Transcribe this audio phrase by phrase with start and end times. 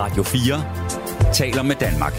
[0.00, 2.12] Radio 4 taler med Danmark.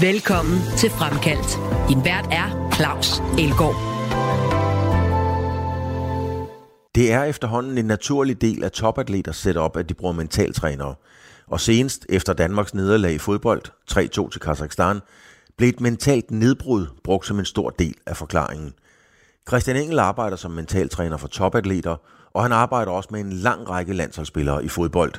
[0.00, 1.58] Velkommen til Fremkaldt.
[1.88, 3.76] Din vært er Claus Elgaard.
[6.94, 10.94] Det er efterhånden en naturlig del af topatleters setup, at de bruger mentaltrænere.
[11.46, 15.00] Og senest efter Danmarks nederlag i fodbold, 3-2 til Kazakhstan,
[15.56, 18.72] blev et mentalt nedbrud brugt som en stor del af forklaringen.
[19.48, 21.96] Christian Engel arbejder som mentaltræner for topatleter,
[22.34, 25.12] og han arbejder også med en lang række landsholdsspillere i fodbold.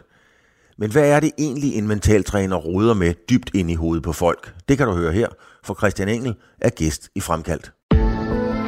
[0.82, 4.54] Men hvad er det egentlig, en mentaltræner roder med dybt ind i hovedet på folk?
[4.70, 5.28] Det kan du høre her,
[5.64, 7.72] for Christian Engel er gæst i Fremkaldt.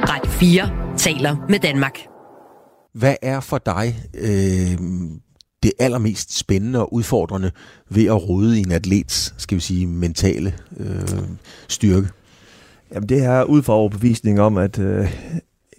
[0.10, 2.00] Radio 4 taler med Danmark.
[2.94, 4.80] Hvad er for dig øh,
[5.64, 7.52] det allermest spændende og udfordrende
[7.90, 11.20] ved at rode i en atlets, skal vi sige, mentale øh,
[11.68, 12.08] styrke?
[12.94, 15.16] Jamen det er ud fra overbevisning om, at øh,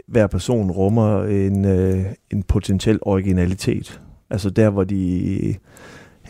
[0.08, 4.00] hver person rummer en, øh, en potentiel originalitet.
[4.30, 5.54] Altså der, hvor de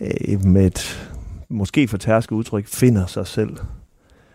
[0.01, 1.11] øh, med et
[1.49, 3.57] måske fortærsket udtryk finder sig selv,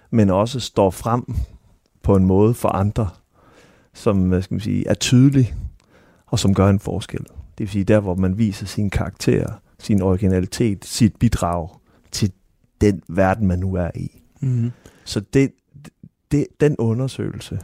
[0.09, 1.34] men også står frem
[2.03, 3.09] på en måde for andre,
[3.94, 5.56] som hvad skal man sige, er tydelig
[6.25, 7.19] og som gør en forskel.
[7.19, 11.69] Det vil sige der, hvor man viser sin karakter, sin originalitet, sit bidrag
[12.12, 12.31] til
[12.81, 14.22] den verden, man nu er i.
[14.39, 14.72] Mm-hmm.
[15.06, 15.52] Så det,
[16.31, 17.59] det, den undersøgelse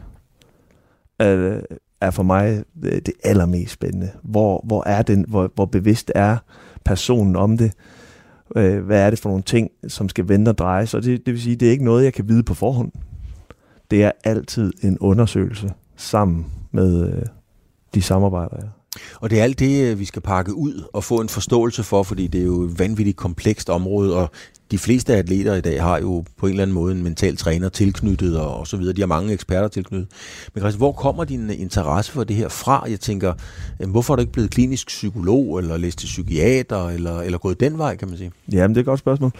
[1.20, 1.62] er,
[2.02, 4.12] er for mig det allermest spændende.
[4.24, 6.38] Hvor, hvor er den, hvor, hvor bevidst er
[6.86, 7.72] personen om det?
[8.56, 11.04] Øh, hvad er det for nogle ting, som skal vente og dreje sig?
[11.04, 12.92] Det, det vil sige, det er ikke noget, jeg kan vide på forhånd.
[13.92, 17.22] Det er altid en undersøgelse sammen med øh,
[17.94, 18.70] de samarbejder, jeg
[19.22, 22.04] og det er alt det, øh, vi skal pakke ud og få en forståelse for,
[22.04, 24.32] fordi det er jo et vanvittigt komplekst område, og
[24.72, 27.70] de fleste atleter i dag har jo på en eller anden måde en mental træner
[27.70, 28.94] tilknyttet og, og så videre.
[28.94, 30.08] De har mange eksperter tilknyttet.
[30.54, 32.86] Men Christian, hvor kommer din øh, interesse for det her fra?
[32.90, 33.34] Jeg tænker,
[33.80, 37.60] øh, hvorfor er du ikke blevet klinisk psykolog, eller læst til psykiater, eller, eller gået
[37.60, 38.32] den vej, kan man sige?
[38.52, 39.32] Jamen, det er et godt spørgsmål.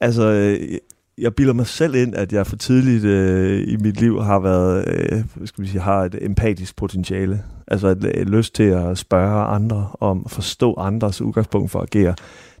[0.00, 0.78] Altså, øh,
[1.18, 4.84] jeg bilder mig selv ind, at jeg for tidligt øh, i mit liv har været,
[4.88, 7.42] øh, skal vi sige, har et empatisk potentiale.
[7.66, 11.94] Altså et, et lyst til at spørge andre om, at forstå andres udgangspunkt for at
[11.94, 12.14] agere.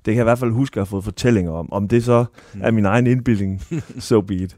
[0.04, 1.72] Det kan jeg i hvert fald huske, at jeg har fået fortællinger om.
[1.72, 2.24] Om det så
[2.54, 2.60] mm.
[2.64, 3.62] er min egen indbildning,
[3.98, 4.56] so be it.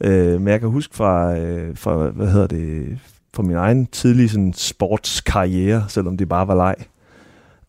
[0.00, 2.98] Øh, men jeg kan huske fra, øh, fra, hvad hedder det,
[3.34, 6.74] fra min egen tidlige sådan, sportskarriere, selvom det bare var leg,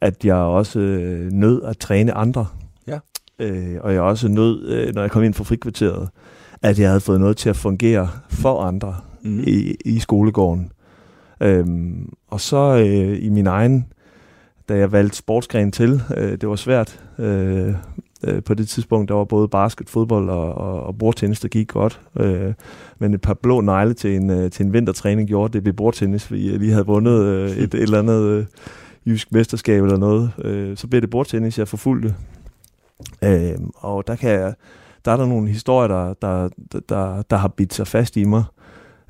[0.02, 2.46] at jeg også øh, nød at træne andre.
[2.88, 3.00] Ja.
[3.40, 6.10] Øh, og jeg også nød, øh, når jeg kom ind fra frikvarteret,
[6.62, 9.40] at jeg havde fået noget til at fungere for andre mm.
[9.40, 10.72] i, i skolegården.
[11.42, 13.86] Øhm, og så øh, i min egen,
[14.70, 17.00] da jeg valgte sportsgren til, øh, det var svært.
[17.20, 17.74] Øh,
[18.24, 21.68] øh, på det tidspunkt, der var både basket, fodbold og, og, og bordtennis, der gik
[21.68, 22.02] godt.
[22.20, 22.54] Øh,
[23.00, 26.26] men et par blå negle til en, øh, til en vintertræning gjorde det ved bordtennis,
[26.28, 28.46] fordi jeg lige havde vundet øh, et, et eller andet øh,
[29.06, 30.32] jysk mesterskab eller noget.
[30.44, 32.16] Øh, så blev det bordtennis, jeg forfulgte.
[33.24, 34.54] Øh, og der, kan jeg,
[35.06, 36.50] der er der nogle historier, der, der,
[36.90, 38.44] der, der har bidt sig fast i mig.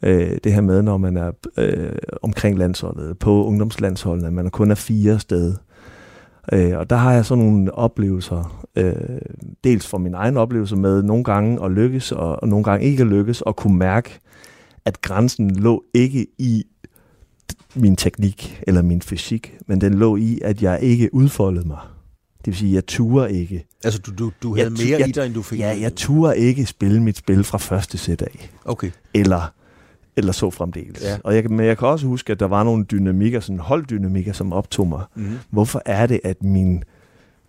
[0.03, 1.91] Øh, det her med, når man er øh,
[2.21, 5.55] omkring landsholdet, på ungdomslandsholdet, at man kun er fire steder.
[6.53, 8.93] Øh, og der har jeg sådan nogle oplevelser, øh,
[9.63, 13.01] dels fra min egen oplevelse med nogle gange at lykkes, og, og nogle gange ikke
[13.01, 14.19] at lykkes, og kunne mærke,
[14.85, 16.63] at grænsen lå ikke i
[17.75, 21.79] min teknik eller min fysik, men den lå i, at jeg ikke udfoldede mig.
[22.37, 23.65] Det vil sige, at jeg turer ikke.
[23.83, 25.59] Altså, du, du, du havde jeg, mere jeg, i dig, end du fik?
[25.59, 28.49] Ja, jeg turer ikke spille mit spil fra første sæt af.
[28.65, 28.91] Okay.
[29.13, 29.51] Eller,
[30.17, 31.03] eller så fremdeles.
[31.03, 31.17] Ja.
[31.23, 34.53] Og jeg, men jeg kan også huske, at der var nogle dynamikker, sådan holddynamikker, som
[34.53, 35.03] optog mig.
[35.15, 35.37] Mm-hmm.
[35.49, 36.83] Hvorfor er det, at min,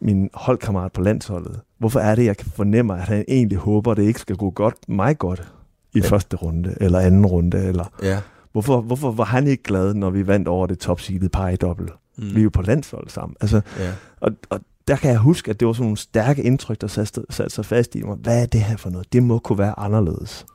[0.01, 3.97] min holdkammerat på landsholdet, hvorfor er det, jeg kan fornemme, at han egentlig håber, at
[3.97, 5.53] det ikke skal gå godt, mig godt
[5.95, 6.09] i ja.
[6.09, 7.85] første runde, eller anden runde, eller...
[8.03, 8.19] Ja.
[8.53, 11.93] Hvorfor, hvorfor var han ikke glad, når vi vandt over det topseedede par i dobbelt?
[12.19, 12.35] Mm.
[12.35, 13.37] Vi er jo på landshold sammen.
[13.41, 13.93] Altså, ja.
[14.21, 17.23] og, og der kan jeg huske, at det var sådan nogle stærke indtryk, der satte,
[17.31, 18.17] satte sig fast i mig.
[18.17, 19.13] Hvad er det her for noget?
[19.13, 20.47] Det må kunne være anderledes.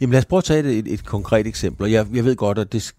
[0.00, 1.90] Jamen lad os prøve at tage et, et, et konkret eksempel.
[1.90, 2.92] Jeg, jeg ved godt, at det,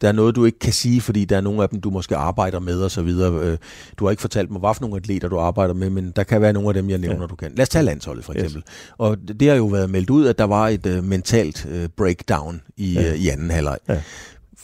[0.00, 2.16] der er noget, du ikke kan sige, fordi der er nogle af dem, du måske
[2.16, 3.32] arbejder med og så videre.
[3.32, 3.58] Øh,
[3.98, 6.40] du har ikke fortalt mig, hvad for nogle atleter du arbejder med, men der kan
[6.40, 7.26] være nogle af dem, jeg nævner, ja.
[7.26, 7.52] du kan.
[7.56, 8.58] Lad os tage landsholdet for eksempel.
[8.58, 8.92] Yes.
[8.98, 12.60] Og det har jo været meldt ud, at der var et uh, mentalt uh, breakdown
[12.76, 13.12] i, ja.
[13.12, 13.78] uh, i anden halvleg.
[13.88, 14.02] Ja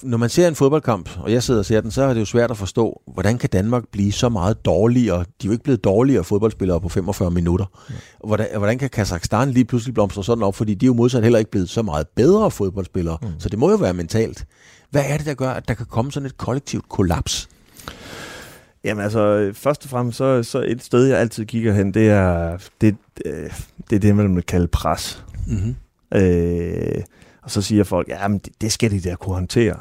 [0.03, 2.25] når man ser en fodboldkamp, og jeg sidder og ser den, så er det jo
[2.25, 5.19] svært at forstå, hvordan kan Danmark blive så meget dårligere?
[5.19, 7.67] De er jo ikke blevet dårligere fodboldspillere på 45 minutter.
[7.91, 7.95] Ja.
[8.25, 10.55] Hvordan, hvordan kan Kazakhstan lige pludselig blomstre sådan op?
[10.55, 13.19] Fordi de er jo modsat heller ikke blevet så meget bedre fodboldspillere.
[13.23, 13.29] Mm.
[13.39, 14.47] Så det må jo være mentalt.
[14.91, 17.49] Hvad er det, der gør, at der kan komme sådan et kollektivt kollaps?
[18.85, 22.57] Jamen altså, først og fremmest, så, så et sted, jeg altid kigger hen, det er
[22.81, 23.53] det, det,
[23.91, 25.25] det, er det man vil kalde pres.
[25.47, 25.77] Mm-hmm.
[26.15, 27.03] Øh,
[27.49, 29.77] og så siger folk, ja, men det, det skal de da kunne håndtere.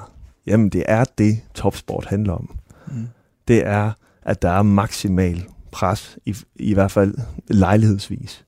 [0.45, 2.57] Jamen, det er det, topsport handler om.
[2.87, 3.07] Mm.
[3.47, 3.91] Det er,
[4.21, 7.15] at der er maksimal pres, i, i hvert fald
[7.47, 8.45] lejlighedsvis.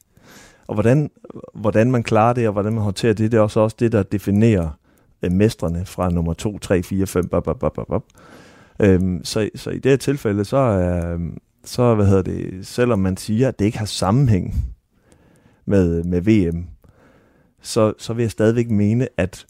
[0.68, 1.10] Og hvordan,
[1.54, 4.04] hvordan man klarer det, og hvordan man håndterer det, det er også, også det, der
[4.04, 4.70] definerer
[5.24, 8.04] øh, mestrene fra nummer 2, 3, 4, 5, bop, bop, bop, bop.
[8.80, 11.18] Øhm, så, så i det her tilfælde, så er,
[11.64, 14.56] så, hvad hedder det, selvom man siger, at det ikke har sammenhæng
[15.66, 16.68] med, med VM,
[17.62, 19.46] så, så vil jeg stadigvæk mene, at,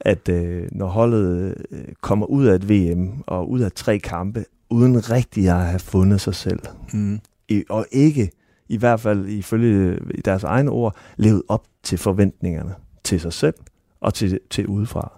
[0.00, 4.44] at øh, når holdet øh, kommer ud af et VM og ud af tre kampe,
[4.70, 6.60] uden rigtig at have fundet sig selv,
[6.92, 7.20] mm.
[7.48, 8.30] I, og ikke,
[8.68, 12.74] i hvert fald ifølge i deres egne ord, levet op til forventningerne
[13.04, 13.54] til sig selv
[14.00, 15.12] og til, til udefra.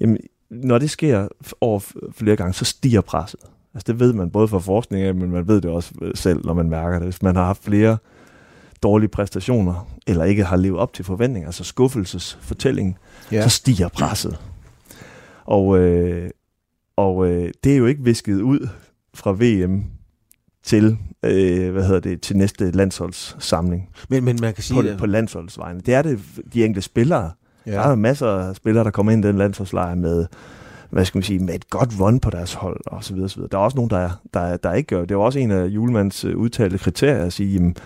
[0.00, 0.18] Jamen,
[0.50, 1.28] når det sker
[1.60, 1.80] over
[2.12, 3.40] flere gange, så stiger presset.
[3.74, 6.70] Altså det ved man både fra forskning men man ved det også selv, når man
[6.70, 7.06] mærker det.
[7.06, 7.96] Hvis man har haft flere
[8.82, 12.98] dårlige præstationer, eller ikke har levet op til forventninger, altså skuffelsesfortælling,
[13.32, 13.42] ja.
[13.42, 14.38] så stiger presset.
[15.44, 16.30] Og, øh,
[16.96, 18.68] og øh, det er jo ikke visket ud
[19.14, 19.84] fra VM
[20.62, 23.88] til, øh, hvad hedder det, til næste landsholdssamling.
[24.08, 24.98] Men, men man kan sige på, det.
[24.98, 25.80] på landsholdsvejene.
[25.80, 26.20] Det er det
[26.54, 27.30] de enkelte spillere.
[27.66, 27.72] Ja.
[27.72, 30.26] Der er masser af spillere, der kommer ind i den landsholdslejr med
[30.92, 33.36] hvad skal man sige, med et godt run på deres hold, og så videre, så
[33.36, 33.48] videre.
[33.52, 35.08] Der er også nogen, der, der, der ikke gør det.
[35.08, 37.76] Det var også en af Julemands øh, udtalte kriterier at sige, jamen,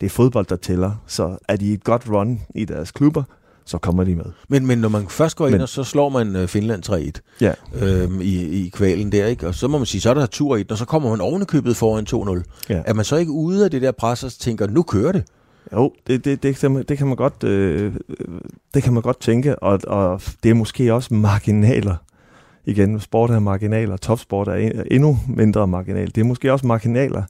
[0.00, 1.02] det er fodbold, der tæller.
[1.06, 3.22] Så er de et godt run i deres klubber,
[3.64, 4.24] så kommer de med.
[4.48, 7.38] Men, men når man først går ind, men, og så slår man uh, Finland 3-1
[7.40, 7.52] ja.
[7.74, 9.46] øhm, i, i kvalen der, ikke?
[9.46, 11.20] og så må man sige, så er der tur i den, og så kommer man
[11.20, 12.42] ovenikøbet foran 2-0.
[12.68, 12.82] Ja.
[12.86, 15.24] Er man så ikke ude af det der pres og tænker, nu kører det?
[15.72, 17.92] Jo, det, det, det, det, kan man godt, øh,
[18.74, 21.96] det kan man godt tænke, og, og det er måske også marginaler
[22.66, 26.06] igen, sport er marginaler, topsport er endnu mindre marginal.
[26.06, 27.22] Det er måske også marginaler,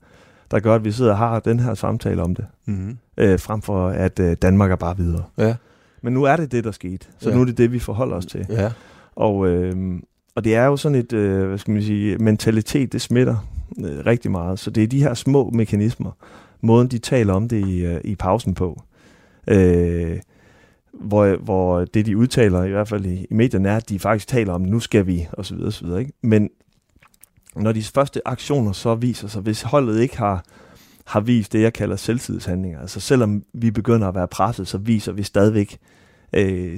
[0.55, 2.99] der gør, at vi sidder og har den her samtale om det, mm-hmm.
[3.17, 5.23] øh, frem for at øh, Danmark er bare videre.
[5.39, 5.55] Ja.
[6.03, 7.35] Men nu er det det, der skete, så ja.
[7.35, 8.47] nu er det det, vi forholder os til.
[8.49, 8.71] Ja.
[9.17, 10.01] Og, øh,
[10.35, 13.37] og det er jo sådan et, øh, hvad skal man sige, mentalitet, det smitter
[13.79, 14.59] øh, rigtig meget.
[14.59, 16.11] Så det er de her små mekanismer,
[16.61, 18.83] måden de taler om det i, øh, i pausen på.
[19.49, 20.19] Øh,
[20.93, 24.29] hvor, hvor det, de udtaler, i hvert fald i, i medierne, er, at de faktisk
[24.29, 26.01] taler om, nu skal vi, og så videre, og så videre.
[26.01, 26.13] Ikke?
[26.23, 26.51] Men
[27.57, 30.45] når de første aktioner så viser sig, hvis holdet ikke har,
[31.05, 35.13] har vist det, jeg kalder selvtidshandlinger, altså selvom vi begynder at være presset, så viser
[35.13, 36.04] vi stadigvæk øh,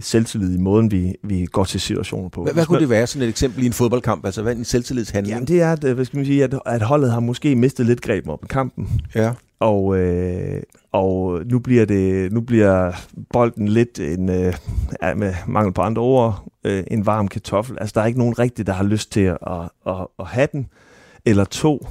[0.01, 2.43] selvtillid i måden, vi, vi går til situationer på.
[2.43, 4.25] Hvad, hvad kunne det være, sådan et eksempel i en fodboldkamp?
[4.25, 5.35] Altså, hvad er en selvtillidshandling?
[5.35, 8.03] Jamen, det er, at, hvad skal man sige, at, at holdet har måske mistet lidt
[8.03, 9.01] greb om kampen.
[9.15, 9.33] Ja.
[9.61, 10.63] Og, øh,
[10.93, 12.93] og nu bliver det nu bliver
[13.33, 14.55] bolden lidt en øh,
[15.17, 17.77] med mangel på andre ord øh, en varm kartoffel.
[17.81, 20.49] Altså der er ikke nogen rigtig der har lyst til at, at, at, at have
[20.53, 20.69] den
[21.25, 21.87] eller to.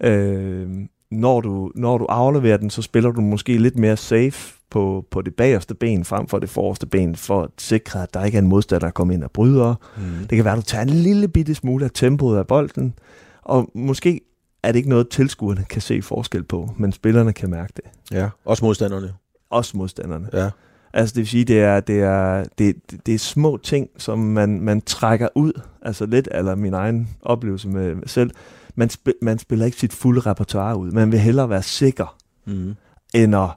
[0.00, 0.68] Øh,
[1.10, 5.22] når du når du afleverer den, så spiller du måske lidt mere safe på, på
[5.22, 8.42] det bagerste ben frem for det forreste ben, for at sikre, at der ikke er
[8.42, 9.74] en modstander, der kommer ind og bryder.
[9.96, 10.26] Mm.
[10.30, 12.94] Det kan være, at du tager en lille bitte smule af tempoet af bolden,
[13.42, 14.20] og måske
[14.62, 17.84] er det ikke noget, tilskuerne kan se forskel på, men spillerne kan mærke det.
[18.16, 19.12] Ja, også modstanderne.
[19.50, 20.28] Også modstanderne.
[20.32, 20.50] Ja.
[20.92, 24.60] Altså det vil sige, det er, det er, det, det er små ting, som man,
[24.60, 28.30] man trækker ud, altså lidt eller min egen oplevelse med mig selv.
[28.74, 30.90] Man, sp, man spiller ikke sit fulde repertoire ud.
[30.90, 32.16] Man vil hellere være sikker,
[32.46, 32.74] mm.
[33.14, 33.48] end at...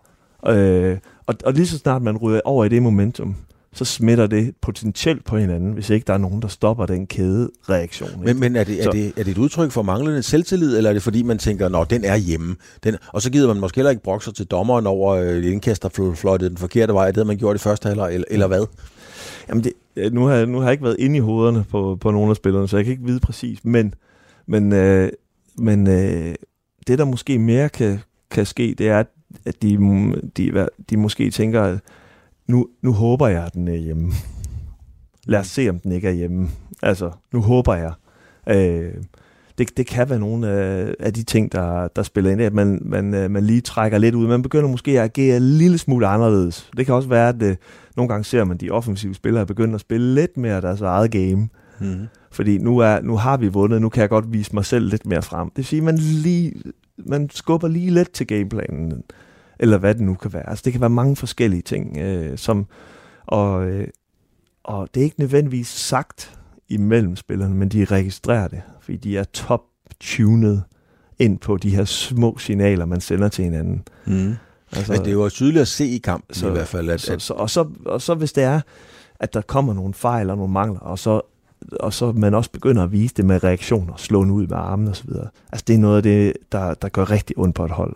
[0.49, 3.35] Øh, og, og lige så snart man ryger over i det momentum,
[3.73, 8.23] så smitter det potentielt på hinanden, hvis ikke der er nogen, der stopper den kædereaktion.
[8.23, 10.94] Men, men er, det, er, det, er det et udtryk for manglende selvtillid, eller er
[10.94, 12.55] det fordi, man tænker, at den er hjemme?
[12.83, 16.51] Den, og så gider man måske heller ikke brokse til dommeren over øh, indkaster fløjtet
[16.51, 18.66] den forkerte vej, det havde man gjort i første halvleg, eller, eller hvad?
[19.49, 19.73] Jamen det,
[20.13, 22.35] nu, har jeg, nu har jeg ikke været inde i hovederne på, på nogle af
[22.35, 23.94] spillerne, så jeg kan ikke vide præcis, men,
[24.45, 25.09] men, øh,
[25.57, 26.35] men øh,
[26.87, 27.99] det, der måske mere kan,
[28.31, 29.07] kan ske, det er, at
[29.61, 29.77] de,
[30.37, 31.79] de, de måske tænker, at
[32.47, 34.11] nu, nu håber jeg, at den er hjemme.
[35.25, 36.49] Lad os se, om den ikke er hjemme.
[36.83, 37.94] Altså, nu håber jeg.
[38.49, 38.94] Øh,
[39.57, 42.81] det, det kan være nogle af, af de ting, der, der spiller ind, at man,
[42.85, 44.27] man, øh, man lige trækker lidt ud.
[44.27, 46.69] Man begynder måske at agere en lille smule anderledes.
[46.77, 47.56] Det kan også være, at øh,
[47.95, 51.11] nogle gange ser man, at de offensive spillere begynder at spille lidt mere deres eget
[51.11, 51.49] game.
[51.79, 52.07] Mm.
[52.31, 55.06] Fordi nu, er, nu har vi vundet, nu kan jeg godt vise mig selv lidt
[55.06, 55.49] mere frem.
[55.49, 56.53] Det vil sige, at man, lige,
[56.97, 59.03] man skubber lige lidt til gameplanen
[59.59, 60.49] eller hvad det nu kan være.
[60.49, 62.66] Altså, det kan være mange forskellige ting, øh, som,
[63.26, 63.87] og, øh,
[64.64, 69.23] og det er ikke nødvendigvis sagt imellem spillerne, men de registrerer det, fordi de er
[69.23, 70.64] top-tunet
[71.19, 73.87] ind på de her små signaler, man sender til hinanden.
[74.06, 74.35] Mm.
[74.71, 76.90] Altså, men det er jo tydeligt at se i kampen så, i hvert fald.
[76.90, 78.61] At, så, så, og, så, og så hvis det er,
[79.19, 81.21] at der kommer nogle fejl og nogle mangler, og så
[81.80, 85.09] og så man også begynder at vise det med reaktioner, slå ud med armen osv.
[85.52, 87.95] Altså det er noget af det, der, der gør rigtig ondt på et hold.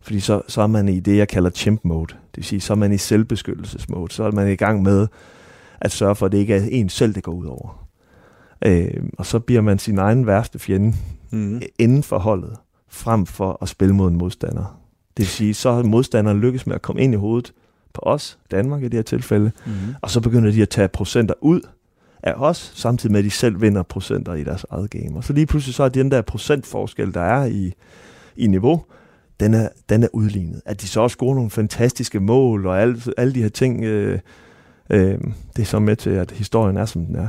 [0.00, 2.06] Fordi så, så er man i det, jeg kalder chimp mode.
[2.12, 4.12] Det vil sige, så er man i selvbeskyttelsesmode.
[4.12, 5.06] Så er man i gang med
[5.80, 7.86] at sørge for, at det ikke er en selv, det går ud over.
[8.66, 10.94] Øh, og så bliver man sin egen værste fjende
[11.30, 11.62] mm.
[11.78, 12.56] inden for holdet.
[12.88, 14.80] frem for at spille mod en modstander.
[15.16, 17.52] Det vil sige, så har modstanderen lykkes med at komme ind i hovedet
[17.92, 19.94] på os, Danmark i det her tilfælde, mm-hmm.
[20.00, 21.60] og så begynder de at tage procenter ud
[22.22, 25.16] af os, samtidig med at de selv vinder procenter i deres eget game.
[25.16, 27.72] Og så lige pludselig så er den der procentforskel, der er i,
[28.36, 28.84] i niveau,
[29.40, 30.62] den er, den er udlignet.
[30.66, 34.18] At de så også scorer nogle fantastiske mål og alle, alle de her ting, øh,
[34.90, 35.18] øh,
[35.56, 37.28] det er så med til, at historien er, som den er.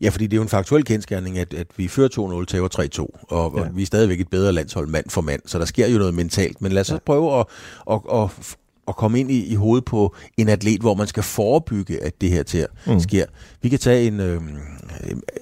[0.00, 3.26] Ja, fordi det er jo en faktuel kendskærning, at, at vi fører 2-0, tager 3-2,
[3.28, 3.62] og, ja.
[3.62, 6.14] og vi er stadigvæk et bedre landshold mand for mand, så der sker jo noget
[6.14, 6.62] mentalt.
[6.62, 6.98] Men lad os ja.
[7.06, 7.46] prøve at,
[7.90, 8.56] at, at,
[8.90, 12.30] at komme ind i, i hovedet på en atlet, hvor man skal forebygge, at det
[12.30, 13.00] her til mm.
[13.00, 13.24] sker.
[13.62, 14.20] Vi kan tage en...
[14.20, 14.40] Øh,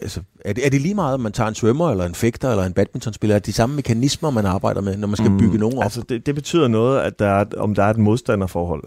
[0.02, 2.50] altså, er, det, er det lige meget, om man tager en svømmer, eller en fægter,
[2.50, 3.34] eller en badmintonspiller?
[3.34, 5.38] Er det de samme mekanismer, man arbejder med, når man skal mm.
[5.38, 5.84] bygge nogen op?
[5.84, 8.82] Altså, det, det betyder noget, at der er, om der er et modstanderforhold.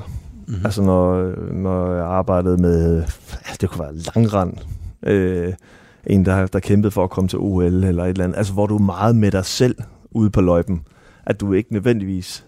[0.48, 0.66] Mm-hmm.
[0.66, 3.04] Altså, når, når jeg arbejdede med...
[3.62, 4.58] Det kunne være langrand.
[5.04, 5.54] Øh,
[6.08, 8.38] en, der, der kæmpede for at komme til OL, eller et eller andet.
[8.38, 9.76] Altså, hvor du er meget med dig selv
[10.12, 10.82] ude på løjpen.
[11.26, 12.46] At du ikke nødvendigvis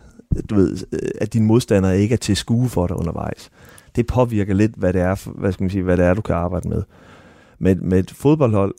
[0.50, 3.50] du ved, øh, at dine modstandere ikke er til skue for dig undervejs.
[3.96, 6.36] Det påvirker lidt, hvad det er, hvad skal man sige, hvad det er, du kan
[6.36, 6.84] arbejde med.
[7.60, 8.76] Med, med et fodboldhold,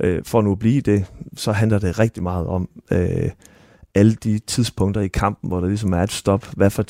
[0.00, 1.04] øh, for nu at blive det,
[1.36, 3.30] så handler det rigtig meget om øh,
[3.94, 6.46] alle de tidspunkter i kampen, hvor der ligesom er et stop.
[6.56, 6.84] Hvad for,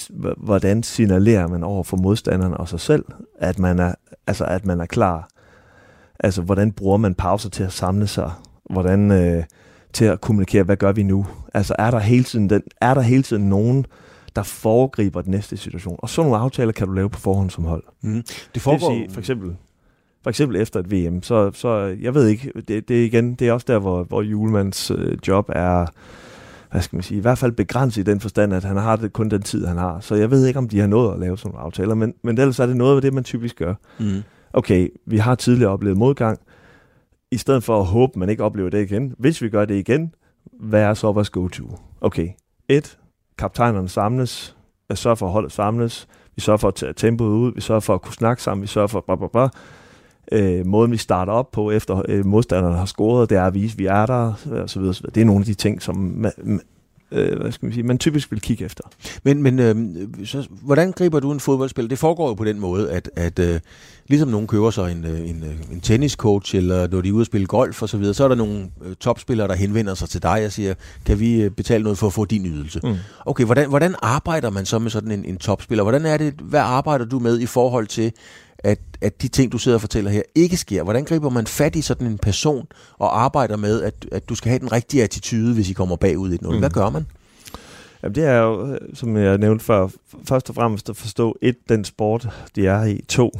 [0.45, 3.05] hvordan signalerer man over for modstanderen og sig selv,
[3.39, 3.95] at man er,
[4.27, 5.29] altså, at man er klar?
[6.21, 8.31] Altså, hvordan bruger man pauser til at samle sig?
[8.71, 9.11] Hvordan...
[9.11, 9.45] Øh,
[9.93, 11.27] til at kommunikere, hvad gør vi nu?
[11.55, 13.87] Altså er der hele tiden, den, er der hele tiden nogen,
[14.37, 15.97] der foregriber den næste situation?
[15.99, 17.83] Og sådan nogle aftaler kan du lave på forhånd som hold.
[18.01, 18.23] Mm.
[18.55, 18.91] Det foregår...
[18.91, 19.57] Det sige, for eksempel,
[20.23, 23.53] for eksempel efter et VM, så, så jeg ved ikke, det, det, igen, det er
[23.53, 25.87] også der, hvor, hvor Julemands øh, job er,
[26.71, 29.13] hvad skal man sige, i hvert fald begrænset i den forstand, at han har det
[29.13, 30.01] kun den tid, han har.
[30.01, 32.39] Så jeg ved ikke, om de har nået at lave sådan nogle aftaler, men, men
[32.39, 33.75] ellers er det noget af det, man typisk gør.
[33.99, 34.23] Mm.
[34.53, 36.39] Okay, vi har tidligere oplevet modgang,
[37.33, 39.15] i stedet for at håbe, man ikke oplever det igen.
[39.19, 40.15] Hvis vi gør det igen,
[40.61, 41.79] hvad er så vores go-to?
[42.01, 42.29] Okay,
[42.69, 42.99] et,
[43.39, 44.57] kaptajnerne samles,
[44.89, 47.81] jeg sørger for at holdet samles, vi sørger for at tage tempoet ud, vi sørger
[47.81, 49.49] for at kunne snakke sammen, vi sørger for bla bla bla.
[50.33, 53.75] Øh, måden vi starter op på, efter øh, modstanderne har scoret, det er at vise,
[53.75, 55.15] at vi er der, og så videre, så videre.
[55.15, 56.61] Det er nogle af de ting, som man,
[57.13, 58.85] øh, hvad skal man sige, man typisk vil kigge efter.
[59.23, 59.77] Men, men øh,
[60.27, 61.91] så, hvordan griber du en fodboldspil?
[61.91, 63.61] Det foregår jo på den måde, at, at øh,
[64.09, 67.21] ligesom nogen køber sig en, øh, en, øh, en tenniscoach, eller når de er ude
[67.21, 70.09] at spille golf og så videre, så er der nogle øh, topspillere, der henvender sig
[70.09, 70.75] til dig og siger,
[71.05, 72.81] kan vi betale noget for at få din ydelse?
[72.85, 72.97] Mm.
[73.27, 75.83] Okay, hvordan, hvordan arbejder man så med sådan en, en topspiller?
[75.83, 78.13] Hvordan er det, hvad arbejder du med i forhold til,
[78.65, 80.83] at, at de ting, du sidder og fortæller her, ikke sker?
[80.83, 82.67] Hvordan griber man fat i sådan en person
[82.99, 86.31] og arbejder med, at, at du skal have den rigtige attitude, hvis I kommer bagud
[86.31, 86.59] i et Mm.
[86.59, 87.07] Hvad gør man?
[88.03, 89.89] Jamen, det er jo, som jeg nævnte før,
[90.25, 93.31] først og fremmest at forstå, et, den sport, de er i, to,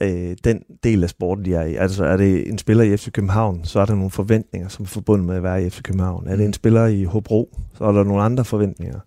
[0.00, 1.74] øh, den del af sporten, de er i.
[1.74, 4.88] Altså, er det en spiller i FC København, så er der nogle forventninger, som er
[4.88, 6.26] forbundet med at være i FC København.
[6.26, 6.52] Er det en mm.
[6.52, 9.00] spiller i Hobro, så er der nogle andre forventninger.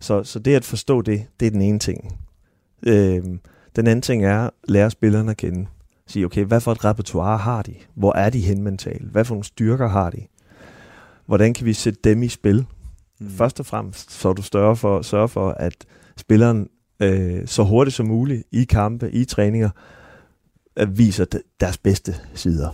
[0.00, 2.18] Så, så det at forstå det, det er den ene ting.
[2.86, 3.22] Øh,
[3.76, 5.66] den anden ting er at lære spillerne at kende.
[6.06, 7.74] Sige, okay, hvad for et repertoire har de?
[7.94, 9.10] Hvor er de hen mentalt?
[9.10, 10.26] Hvad for nogle styrker har de?
[11.26, 12.66] Hvordan kan vi sætte dem i spil?
[13.20, 13.30] Mm.
[13.30, 15.74] Først og fremmest, så er du større for, sørge for, at
[16.16, 16.68] spilleren
[17.00, 19.70] øh, så hurtigt som muligt i kampe, i træninger,
[20.78, 21.24] øh, viser
[21.60, 22.68] deres bedste sider.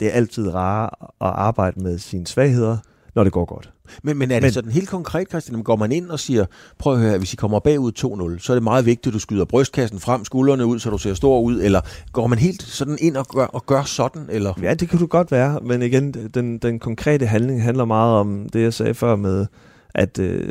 [0.00, 2.78] Det er altid rart at arbejde med sine svagheder,
[3.14, 3.72] når det går godt.
[4.02, 6.44] Men, men er det men, sådan helt konkret, Christian, går man ind og siger,
[6.78, 7.92] prøv at høre, hvis I kommer bagud
[8.38, 10.98] 2-0, så er det meget vigtigt, at du skyder brystkassen frem, skuldrene ud, så du
[10.98, 11.80] ser stor ud, eller
[12.12, 14.26] går man helt sådan ind og gør, og gør sådan?
[14.28, 14.52] Eller?
[14.62, 18.48] Ja, det kan du godt være, men igen, den, den konkrete handling handler meget om
[18.52, 19.46] det, jeg sagde før med,
[19.94, 20.48] at øh,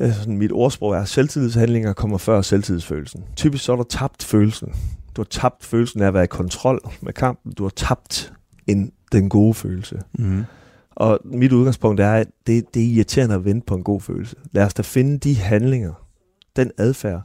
[0.00, 3.24] øh sådan mit ordsprog er, at selvtidshandlinger kommer før selvtidsfølelsen.
[3.36, 4.74] Typisk så er der tabt følelsen.
[5.16, 7.52] Du har tabt følelsen af at være i kontrol med kampen.
[7.52, 8.32] Du har tabt
[8.66, 10.00] en, den gode følelse.
[10.18, 10.44] Mm.
[10.98, 14.36] Og mit udgangspunkt er, at det, det er irriterende at vente på en god følelse.
[14.52, 15.92] Lad os da finde de handlinger,
[16.56, 17.22] den adfærd,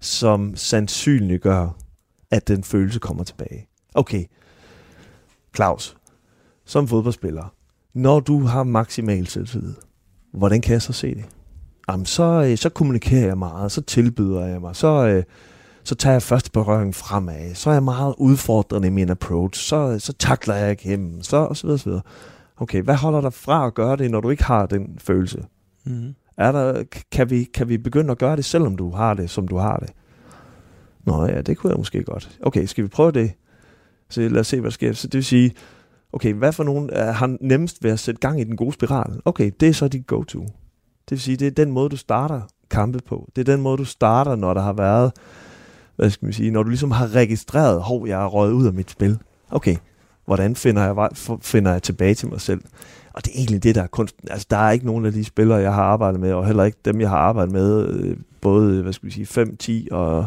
[0.00, 1.76] som sandsynliggør,
[2.30, 3.68] at den følelse kommer tilbage.
[3.94, 4.24] Okay,
[5.56, 5.96] Claus,
[6.64, 7.54] som fodboldspiller,
[7.94, 9.74] når du har maksimal selvtillid,
[10.32, 11.24] hvordan kan jeg så se det?
[11.88, 15.24] Jamen, så, øh, så kommunikerer jeg meget, så tilbyder jeg mig, så, øh,
[15.84, 19.76] så tager jeg første berøring fremad, så er jeg meget udfordrende i min approach, så,
[19.76, 22.02] øh, så takler jeg igennem, så og så videre, så videre
[22.56, 25.44] okay, hvad holder dig fra at gøre det, når du ikke har den følelse?
[25.84, 26.14] Mm.
[26.36, 29.48] Er der, kan, vi, kan vi begynde at gøre det, selvom du har det, som
[29.48, 29.92] du har det?
[31.04, 32.38] Nå ja, det kunne jeg måske godt.
[32.42, 33.32] Okay, skal vi prøve det?
[34.10, 34.92] Så lad os se, hvad der sker.
[34.92, 35.52] Så det vil sige,
[36.12, 39.20] okay, hvad for nogen er, har nemmest ved at sætte gang i den gode spiral?
[39.24, 40.40] Okay, det er så dit go-to.
[40.40, 43.28] Det vil sige, det er den måde, du starter kampe på.
[43.36, 45.12] Det er den måde, du starter, når der har været,
[45.96, 48.72] hvad skal man sige, når du ligesom har registreret, hov, jeg er røget ud af
[48.72, 49.18] mit spil.
[49.50, 49.76] Okay,
[50.24, 51.08] Hvordan finder jeg,
[51.42, 52.60] finder jeg tilbage til mig selv?
[53.12, 54.16] Og det er egentlig det, der er kunst.
[54.30, 56.78] Altså, der er ikke nogen af de spillere, jeg har arbejdet med, og heller ikke
[56.84, 60.26] dem, jeg har arbejdet med, øh, både, hvad skal vi sige, 5, 10 og,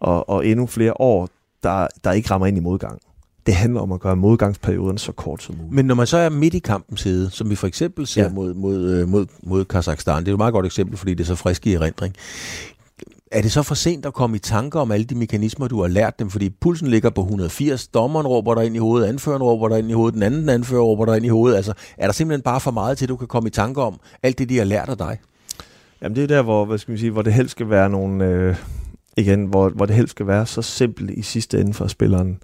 [0.00, 1.28] og, og endnu flere år,
[1.62, 2.98] der, der ikke rammer ind i modgang.
[3.46, 5.74] Det handler om at gøre modgangsperioden så kort som muligt.
[5.74, 8.28] Men når man så er midt i kampens side, som vi for eksempel ser ja.
[8.28, 8.34] Ja.
[8.34, 11.20] mod, mod, øh, mod, mod Kazakhstan, det er jo et meget godt eksempel, fordi det
[11.20, 12.14] er så frisk i erindring.
[13.32, 15.88] Er det så for sent at komme i tanker om alle de mekanismer, du har
[15.88, 16.30] lært dem?
[16.30, 19.90] Fordi pulsen ligger på 180, dommeren råber dig ind i hovedet, anføreren råber dig ind
[19.90, 21.56] i hovedet, den anden anfører råber dig ind i hovedet.
[21.56, 24.00] Altså, er der simpelthen bare for meget til, at du kan komme i tanker om
[24.22, 25.18] alt det, de har lært af dig?
[26.02, 28.24] Jamen det er der, hvor, hvad skal vi sige, hvor det helst skal være nogle,
[28.24, 28.56] øh,
[29.16, 32.38] igen, hvor, hvor det helst skal være så simpelt i sidste ende for spilleren,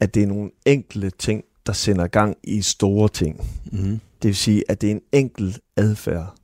[0.00, 3.48] at det er nogle enkle ting, der sender gang i store ting.
[3.72, 4.00] Mm.
[4.22, 6.34] Det vil sige, at det er en enkelt adfærd,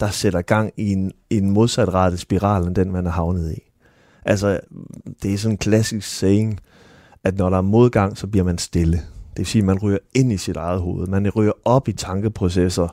[0.00, 3.70] der sætter gang i en, en modsatrettet spiral, end den man er havnet i.
[4.24, 4.60] Altså,
[5.22, 6.60] det er sådan en klassisk saying,
[7.24, 8.96] at når der er modgang, så bliver man stille.
[8.96, 11.06] Det vil sige, at man ryger ind i sit eget hoved.
[11.06, 12.88] Man ryger op i tankeprocesser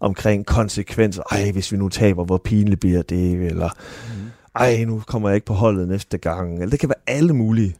[0.00, 1.22] omkring konsekvenser.
[1.30, 3.46] Ej, hvis vi nu taber, hvor pinligt bliver det?
[3.46, 3.68] Eller,
[4.54, 6.54] ej, nu kommer jeg ikke på holdet næste gang.
[6.54, 7.76] Eller det kan være alle mulige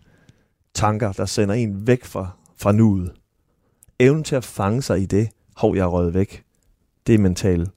[0.74, 3.12] tanker, der sender en væk fra, fra nuet.
[4.00, 6.44] Evnen til at fange sig i det, hov, jeg er røget væk,
[7.06, 7.68] det er mental.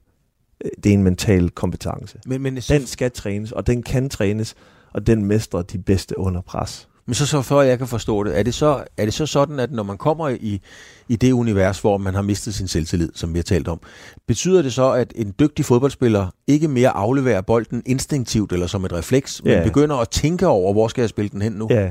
[0.84, 2.18] Det er en mental kompetence.
[2.26, 4.54] Men, men, Den skal trænes, og den kan trænes,
[4.92, 6.88] og den mestrer de bedste under pres.
[7.06, 9.26] men så, så for at jeg kan forstå det, er det, så, er det så
[9.26, 10.60] sådan, at når man kommer i,
[11.08, 13.80] i det univers, hvor man har mistet sin selvtillid, som vi har talt om,
[14.26, 18.92] betyder det så, at en dygtig fodboldspiller ikke mere afleverer bolden instinktivt eller som et
[18.92, 19.64] refleks, men Ja.
[19.64, 21.66] begynder at tænke over, hvor skal jeg spille den hen nu?
[21.70, 21.90] Ja,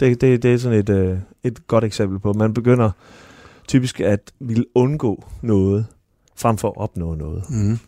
[0.00, 2.32] det, det, det er sådan et, øh, et godt eksempel på.
[2.32, 2.90] Man begynder
[3.68, 5.86] typisk at ville undgå noget,
[6.36, 7.44] frem for at opnå noget.
[7.50, 7.78] Mm.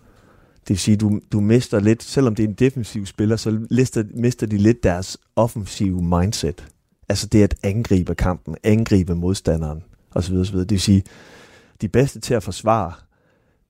[0.62, 4.04] Det vil sige, du, du mister lidt, selvom det er en defensiv spiller, så lister,
[4.14, 6.66] mister de lidt deres offensive mindset.
[7.09, 9.83] Altså det at angribe kampen, angribe modstanderen
[10.14, 10.35] osv.
[10.35, 10.57] osv.
[10.57, 11.02] Det vil sige,
[11.81, 12.92] de bedste til at forsvare,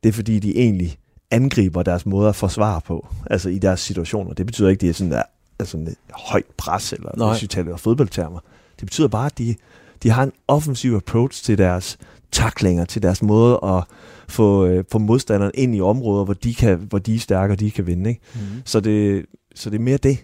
[0.02, 0.98] det er fordi, de egentlig
[1.30, 4.34] angriber deres måde at forsvare på, altså i deres situationer.
[4.34, 5.22] Det betyder ikke, at det er sådan der,
[5.58, 7.32] altså et højt pres, eller Nej.
[7.32, 8.40] hvis vi taler fodboldtermer.
[8.80, 9.54] Det betyder bare, at de,
[10.02, 11.98] de har en offensiv approach til deres
[12.32, 13.84] taklinger, til deres måde at
[14.28, 17.60] få, øh, få modstanderen ind i områder, hvor de, kan, hvor de er stærke, og
[17.60, 18.10] de kan vinde.
[18.10, 18.20] Ikke?
[18.34, 18.40] Mm.
[18.64, 20.18] Så, det, så det er mere det.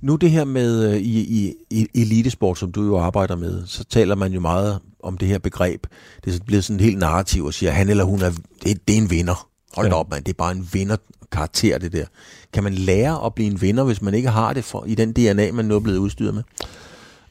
[0.00, 4.14] Nu det her med øh, i, i, elitesport, som du jo arbejder med, så taler
[4.14, 5.86] man jo meget om det her begreb.
[6.24, 8.30] Det er blevet sådan en helt narrativ og siger, han eller hun er,
[8.64, 9.48] det, det er en vinder.
[9.76, 9.94] Hold Ja.
[9.94, 10.24] op, mand.
[10.24, 12.04] Det er bare en vinderkarakter, det der.
[12.52, 15.12] Kan man lære at blive en vinder, hvis man ikke har det for, i den
[15.12, 16.42] DNA, man nu er blevet udstyret med?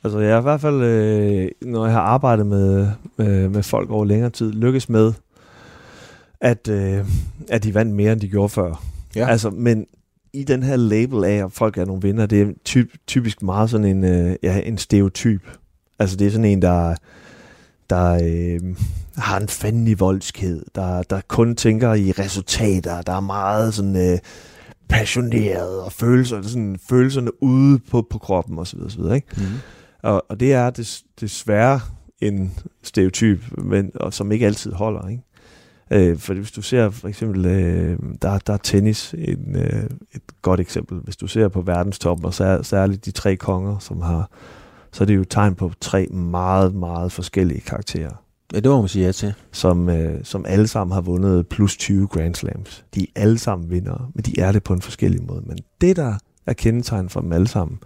[0.03, 2.87] Altså jeg har i hvert fald, øh, når jeg har arbejdet med,
[3.17, 5.13] med, med folk over længere tid, lykkes med,
[6.41, 7.05] at, øh,
[7.49, 8.83] at de vandt mere, end de gjorde før.
[9.15, 9.27] Ja.
[9.27, 9.85] Altså, men
[10.33, 13.69] i den her label af, at folk er nogle vinder, det er typ, typisk meget
[13.69, 15.41] sådan en, øh, ja, en stereotyp.
[15.99, 16.95] Altså det er sådan en, der,
[17.89, 18.75] der øh,
[19.17, 24.19] har en fandelig voldskhed, der, der kun tænker i resultater, der er meget sådan øh,
[24.89, 28.79] passioneret og følelser, sådan, følelserne ude på, på kroppen osv.
[28.79, 29.01] osv.
[29.15, 29.27] Ikke?
[29.37, 29.43] Mm.
[30.03, 31.79] Og, og det er des, desværre
[32.19, 35.07] en stereotyp, men, og som ikke altid holder.
[35.07, 35.23] Ikke?
[35.91, 39.83] Øh, for hvis du ser for eksempel, øh, der, der er tennis en, øh,
[40.13, 40.97] et godt eksempel.
[40.97, 44.29] Hvis du ser på verdenstoppen, og sær, særligt de tre konger, som har,
[44.91, 48.87] så er det jo tegn på tre meget, meget forskellige karakterer, Ja, det må man
[48.87, 49.33] sige ja til.
[49.51, 52.85] som, øh, som alle sammen har vundet plus 20 Grand Slams.
[52.95, 55.41] De er alle sammen vindere, men de er det på en forskellig måde.
[55.45, 57.79] Men det, der er kendetegn for dem alle sammen,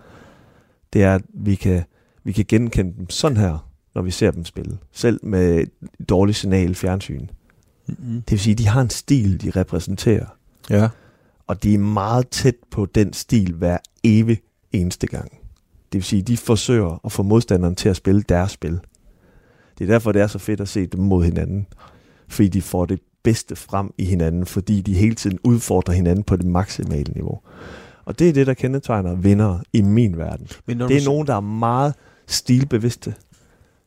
[0.94, 1.84] det er, at vi kan,
[2.26, 4.78] vi kan genkende dem sådan her, når vi ser dem spille.
[4.92, 5.66] Selv med
[6.10, 7.28] dårligt signal fjernsyn.
[7.88, 8.22] Mm-hmm.
[8.22, 10.26] Det vil sige, at de har en stil, de repræsenterer.
[10.70, 10.90] Ja.
[11.48, 15.32] Og de er meget tæt på den stil hver evig eneste gang.
[15.92, 18.80] Det vil sige, at de forsøger at få modstanderen til at spille deres spil.
[19.78, 21.68] Det er derfor, det er så fedt at se dem mod hinanden.
[22.28, 26.36] Fordi de får det bedste frem i hinanden, fordi de hele tiden udfordrer hinanden på
[26.36, 27.40] det maksimale niveau.
[28.06, 30.48] Og det er det, der kendetegner vinder i min verden.
[30.66, 31.94] Men Det er nogen, der er meget
[32.28, 33.16] stilbevidste,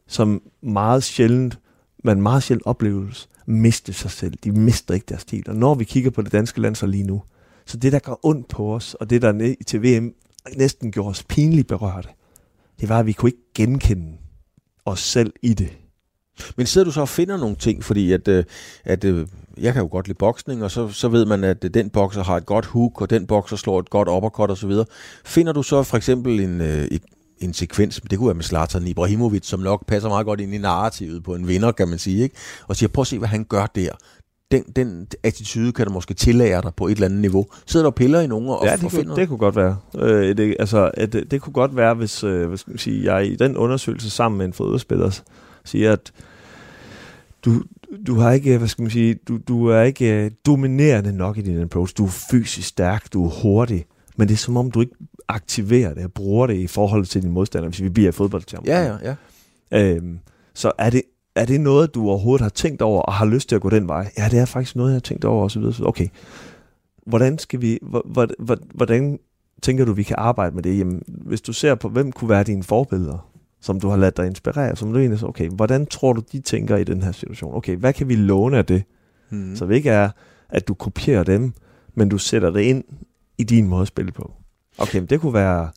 [0.07, 1.59] som meget sjældent,
[2.05, 4.35] man meget sjældent opleves, miste sig selv.
[4.45, 5.45] De mister ikke deres stil.
[5.49, 7.23] Og når vi kigger på det danske landshold lige nu,
[7.67, 10.15] så det, der går ondt på os, og det, der ned til VM
[10.57, 12.09] næsten gjorde os pinligt berørte,
[12.81, 14.17] det var, at vi kunne ikke genkende
[14.85, 15.79] os selv i det.
[16.57, 18.45] Men sidder du så og finder nogle ting, fordi at, øh,
[18.85, 19.27] at øh,
[19.59, 22.25] jeg kan jo godt lide boksning, og så, så ved man, at øh, den bokser
[22.25, 24.73] har et godt hook, og den bokser slår et godt uppercut osv.
[25.25, 27.03] Finder du så for eksempel en, et,
[27.41, 30.59] en sekvens, det kunne være med Zlatan Ibrahimovic, som nok passer meget godt ind i
[30.59, 32.37] narrativet på en vinder, kan man sige, ikke?
[32.69, 33.91] og siger, prøv at se, hvad han gør der.
[34.51, 37.47] Den, den attitude kan du måske tillære dig på et eller andet niveau.
[37.67, 39.77] Sidder du og piller i nogen og, ja, det, kunne, det kunne godt være.
[39.99, 43.27] Øh, det, altså, det, det kunne godt være, hvis øh, hvad skal man sige, jeg
[43.27, 45.21] i den undersøgelse sammen med en fodboldspiller
[45.65, 46.13] siger, at
[47.45, 47.63] du,
[48.07, 51.43] du har ikke, hvad skal man sige, du, du er ikke uh, dominerende nok i
[51.43, 51.95] din approach.
[51.97, 53.85] Du er fysisk stærk, du er hurtig,
[54.17, 54.95] men det er som om, du ikke
[55.29, 58.65] aktiverer det og bruger det i forhold til din modstander, hvis vi bliver fodboldtermer.
[58.67, 59.15] Ja, ja,
[59.71, 59.95] ja.
[59.95, 60.19] Øhm,
[60.55, 61.03] så er det,
[61.37, 63.89] er det noget, du overhovedet har tænkt over og har lyst til at gå den
[63.89, 64.11] vej?
[64.19, 65.63] Ja, det er faktisk noget, jeg har tænkt over osv.
[65.83, 66.09] Okay,
[67.07, 69.19] hvordan skal vi, hvordan, hvordan
[69.63, 70.79] tænker du, vi kan arbejde med det?
[70.79, 74.27] Jamen, hvis du ser på, hvem kunne være dine forbilleder, som du har ladet dig
[74.27, 77.55] inspirere, som du egentlig så, okay, hvordan tror du, de tænker i den her situation?
[77.55, 78.83] Okay, hvad kan vi låne af det?
[79.29, 79.57] Hmm.
[79.57, 80.11] Så det ikke er,
[80.49, 81.53] at du kopierer dem,
[81.95, 82.85] men du sætter det ind
[83.39, 84.33] i din måde at spille på.
[84.79, 85.71] Okay, men det kunne være,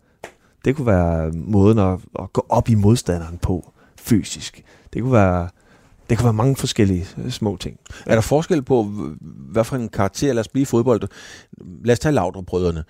[0.66, 4.64] det kunne være måden at, at gå op i modstanderen på, fysisk.
[4.94, 5.50] Det kunne være,
[6.10, 7.80] det kunne være mange forskellige øh, små ting.
[8.06, 8.84] Er der forskel på,
[9.52, 11.02] hvad for en karakter, lad os blive fodbold,
[11.84, 12.84] lad os tage Laudrup-brødrene.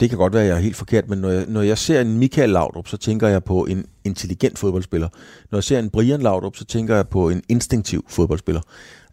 [0.00, 2.00] Det kan godt være, at jeg er helt forkert, men når jeg, når jeg ser
[2.00, 5.08] en Michael Laudrup, så tænker jeg på en intelligent fodboldspiller.
[5.50, 8.60] Når jeg ser en Brian Laudrup, så tænker jeg på en instinktiv fodboldspiller.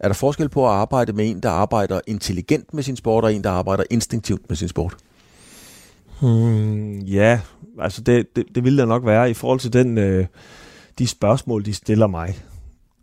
[0.00, 3.34] Er der forskel på at arbejde med en, der arbejder intelligent med sin sport, og
[3.34, 4.96] en, der arbejder instinktivt med sin sport?
[6.20, 7.40] Hmm, ja,
[7.78, 10.26] altså det, det, det vil der nok være i forhold til den, øh,
[10.98, 12.38] de spørgsmål, de stiller mig.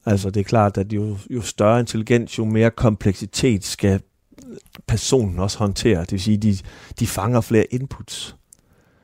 [0.06, 4.02] Altså det er klart, at jo, jo større intelligens, jo mere kompleksitet skal
[4.88, 6.02] personen også håndtere.
[6.02, 6.58] Det vil sige, de,
[7.00, 8.36] de fanger flere inputs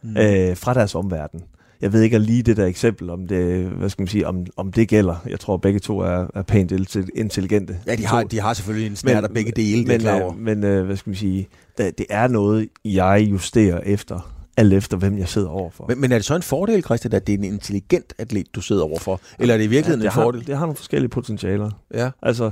[0.02, 0.18] mm.
[0.18, 1.44] øh, fra deres omverden.
[1.84, 4.72] Jeg ved ikke lige det der eksempel, om det, hvad skal man sige, om, om
[4.72, 5.16] det gælder.
[5.30, 6.72] Jeg tror, begge to er, er pænt
[7.16, 7.80] intelligente.
[7.88, 10.64] Ja, de har, de har selvfølgelig en snært af begge dele, men, det øh, men
[10.64, 15.18] øh, hvad skal man sige, det, det er noget, jeg justerer efter alt efter hvem
[15.18, 15.86] jeg sidder overfor.
[15.88, 18.62] Men, men er det så en fordel, Christian, at det er en intelligent atlet, du
[18.62, 19.20] sidder overfor?
[19.40, 20.48] Eller er det i virkeligheden ja, det en har, fordel?
[20.48, 21.72] Det har nogle forskellige potentialer.
[21.94, 22.10] Ja.
[22.22, 22.52] Altså,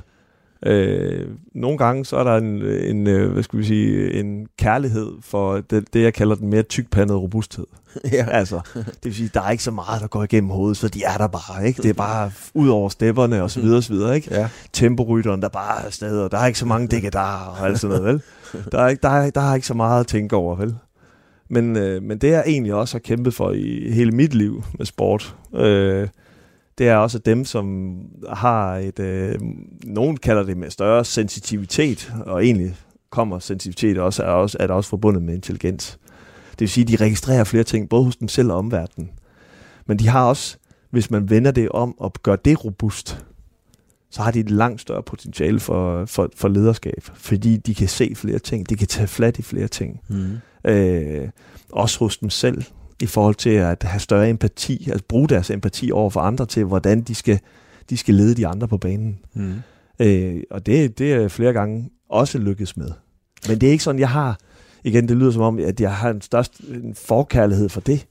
[0.65, 5.11] Øh, nogle gange så er der en, en, øh, hvad skal vi sige, en kærlighed
[5.21, 7.65] for det, det jeg kalder den mere tykpandede robusthed.
[8.11, 8.25] Ja.
[8.29, 11.03] Altså, det vil sige, der er ikke så meget, der går igennem hovedet, så de
[11.03, 11.83] er der bare, ikke?
[11.83, 14.33] Det er bare ud over stepperne og så videre og så videre, ikke?
[14.33, 14.49] Ja.
[14.73, 17.97] Temporytteren, der bare er stadig, og der er ikke så mange dækkedar og alt sådan
[17.97, 18.21] noget, vel?
[18.71, 20.75] Der er, ikke, der, er, der er ikke så meget at tænke over, vel?
[21.49, 24.85] Men, øh, men det jeg egentlig også har kæmpet for i hele mit liv med
[24.85, 26.07] sport, øh,
[26.81, 27.95] det er også dem, som
[28.29, 29.35] har et, øh,
[29.83, 32.75] nogen kalder det med større sensitivitet, og egentlig
[33.09, 35.99] kommer sensitivitet også, er også, er også forbundet med intelligens.
[36.51, 39.09] Det vil sige, at de registrerer flere ting, både hos dem selv og omverdenen.
[39.85, 40.57] Men de har også,
[40.89, 43.25] hvis man vender det om og gør det robust,
[44.09, 48.15] så har de et langt større potentiale for, for, for lederskab, fordi de kan se
[48.15, 49.99] flere ting, de kan tage flat i flere ting.
[50.09, 50.37] Mm.
[50.71, 51.29] Øh,
[51.71, 52.63] også hos dem selv
[53.01, 56.63] i forhold til at have større empati, altså bruge deres empati over for andre til,
[56.63, 57.39] hvordan de skal,
[57.89, 59.19] de skal lede de andre på banen.
[59.33, 59.53] Mm.
[59.99, 62.91] Øh, og det, det er flere gange også lykkes med.
[63.47, 64.37] Men det er ikke sådan, jeg har,
[64.83, 68.07] igen, det lyder som om, at jeg har en størst en forkærlighed for det.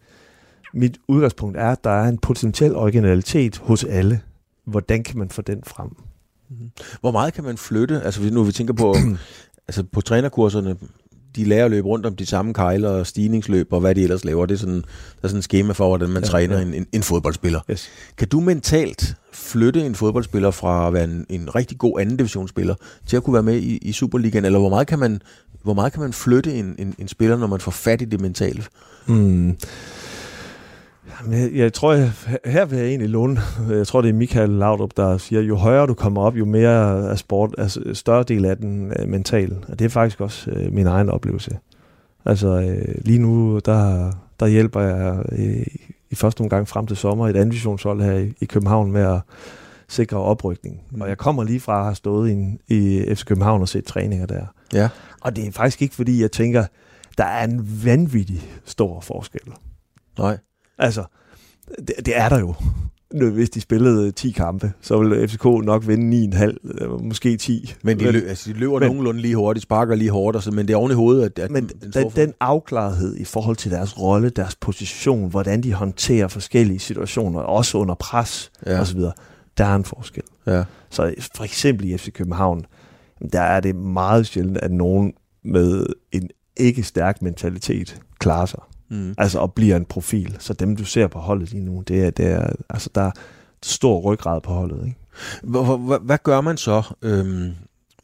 [0.75, 4.21] Mit udgangspunkt er, at der er en potentiel originalitet hos alle.
[4.65, 5.89] Hvordan kan man få den frem?
[5.89, 6.71] Mm-hmm.
[7.01, 8.03] Hvor meget kan man flytte?
[8.03, 8.95] Altså nu vi tænker på,
[9.69, 10.77] altså på trænerkurserne,
[11.37, 14.25] de lærer at løbe rundt om de samme kejler og stigningsløb og hvad de ellers
[14.25, 14.47] laver.
[14.47, 14.83] Det er sådan, der
[15.23, 16.63] er sådan en schema for, hvordan man ja, træner ja.
[16.63, 17.61] En, en, en fodboldspiller.
[17.71, 17.89] Yes.
[18.19, 22.75] Kan du mentalt flytte en fodboldspiller fra at være en, en rigtig god anden divisionsspiller
[23.07, 24.45] til at kunne være med i, i Superligaen?
[24.45, 25.23] Eller hvor meget kan man,
[25.63, 28.21] hvor meget kan man flytte en, en, en spiller, når man får fat i det
[28.21, 28.65] mentale?
[29.07, 29.57] Hmm.
[31.31, 32.13] Jeg, jeg tror, jeg,
[32.45, 35.87] her vil jeg egentlig låne, jeg tror det er Michael Laudrup, der siger, jo højere
[35.87, 39.65] du kommer op, jo mere er sport, altså større del af den er mental.
[39.69, 41.59] Og det er faktisk også øh, min egen oplevelse.
[42.25, 45.67] Altså øh, lige nu, der, der hjælper jeg øh,
[46.11, 49.21] i første omgang frem til sommer et andivisionshold her i, i København med at
[49.89, 50.81] sikre oprykning.
[50.91, 51.01] Mm.
[51.01, 53.85] Og jeg kommer lige fra at have stået i, en, i FC København og set
[53.85, 54.47] træninger der.
[54.73, 54.89] Ja.
[55.21, 56.65] Og det er faktisk ikke, fordi jeg tænker,
[57.19, 59.53] der er en vanvittig stor forskel.
[60.19, 60.39] Nej.
[60.81, 61.05] Altså,
[61.79, 62.55] det, det er der jo.
[63.31, 67.75] Hvis de spillede 10 kampe, så ville FCK nok vinde 9,5, øh, måske 10.
[67.83, 70.69] Men de, lø, altså, de løber men, nogenlunde lige de sparker lige hårdt, altså, men
[70.69, 71.25] det er oven i hovedet.
[71.25, 75.63] At, at men den, den, den afklarethed i forhold til deres rolle, deres position, hvordan
[75.63, 78.81] de håndterer forskellige situationer, også under pres ja.
[78.81, 79.01] osv.,
[79.59, 80.23] der er en forskel.
[80.47, 80.65] Ja.
[80.91, 82.65] Så for eksempel i FC København,
[83.33, 85.13] der er det meget sjældent, at nogen
[85.45, 88.61] med en ikke stærk mentalitet klarer sig.
[88.91, 89.15] Mm.
[89.19, 90.37] Altså og bliver en profil.
[90.39, 93.11] Så dem, du ser på holdet lige nu, det er, det er altså der er
[93.63, 94.87] stor ryggrad på holdet.
[94.87, 94.99] Ikke?
[95.43, 96.83] Hvad, hvad gør man så?
[97.03, 97.53] Øhm,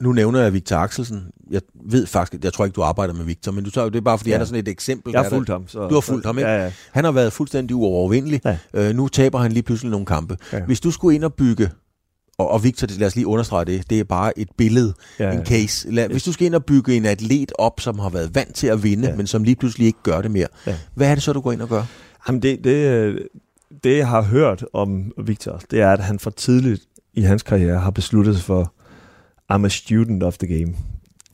[0.01, 1.25] nu nævner jeg Victor Axelsen.
[1.51, 4.01] Jeg ved faktisk, jeg tror ikke, du arbejder med Victor, men du tager det er
[4.01, 4.35] bare, fordi ja.
[4.35, 5.13] han er sådan et eksempel.
[5.13, 5.69] Jeg har fulgt ham.
[5.69, 6.51] Så, du har fulgt ham, ikke?
[6.51, 6.73] Ja, ja.
[6.93, 8.41] Han har været fuldstændig uovervindelig.
[8.45, 8.59] Ja.
[8.75, 10.37] Øh, nu taber han lige pludselig nogle kampe.
[10.53, 10.65] Ja.
[10.65, 11.71] Hvis du skulle ind og bygge
[12.39, 15.47] og, og Victor, lad os lige understrege det, det er bare et billede, ja, en
[15.47, 15.91] case.
[15.91, 18.67] Lad, hvis du skal ind og bygge en atlet op, som har været vant til
[18.67, 19.17] at vinde, ja.
[19.17, 20.77] men som lige pludselig ikke gør det mere, ja.
[20.95, 21.83] hvad er det så, du går ind og gør?
[22.29, 23.19] Jamen det, det,
[23.85, 26.83] det, jeg har hørt om Victor, det er, at han for tidligt
[27.15, 28.73] i hans karriere har besluttet sig for,
[29.53, 30.75] I'm a student of the game.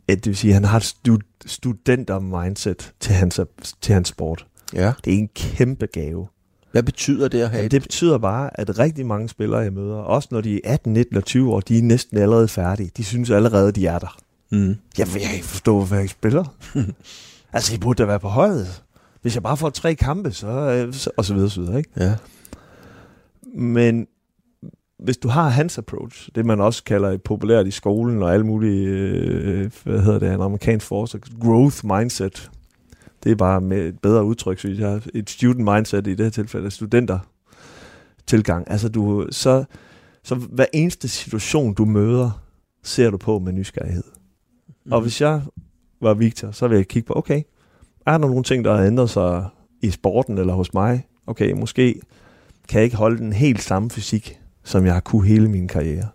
[0.09, 3.41] Det vil sige, at han har et stud- studenter-mindset til hans,
[3.81, 4.47] til hans sport.
[4.75, 4.93] Ja.
[5.05, 6.27] Det er en kæmpe gave.
[6.73, 9.97] Hvad betyder det at have Ja, det betyder bare, at rigtig mange spillere, jeg møder,
[9.97, 12.91] også når de er 18, 19 og 20 år, de er næsten allerede færdige.
[12.97, 14.17] De synes allerede, de er der.
[14.51, 14.77] Mm.
[14.99, 16.45] Jeg vil ikke forstå, hvorfor jeg ikke spiller.
[17.53, 18.83] altså, I burde da være på holdet.
[19.23, 21.91] Hvis jeg bare får tre kampe, så, øh, så og så videre, så videre, ikke?
[21.97, 22.15] Ja.
[23.55, 24.07] Men
[24.99, 28.87] hvis du har hans approach, det man også kalder populært i skolen og alle mulige,
[28.87, 32.51] øh, hvad hedder det, en amerikansk forsker, growth mindset.
[33.23, 35.01] Det er bare med et bedre udtryk, synes jeg.
[35.15, 37.19] Et student mindset i det her tilfælde, studenter
[38.27, 38.71] tilgang.
[38.71, 39.65] Altså du, så,
[40.23, 42.43] så hver eneste situation, du møder,
[42.83, 44.05] ser du på med nysgerrighed.
[44.85, 44.93] Mm.
[44.93, 45.43] Og hvis jeg
[46.01, 47.43] var Victor, så vil jeg kigge på, okay,
[48.07, 49.49] er der nogle ting, der har ændret sig
[49.83, 51.07] i sporten eller hos mig?
[51.27, 52.01] Okay, måske
[52.69, 56.09] kan jeg ikke holde den helt samme fysik, som jeg har kunne hele min karriere.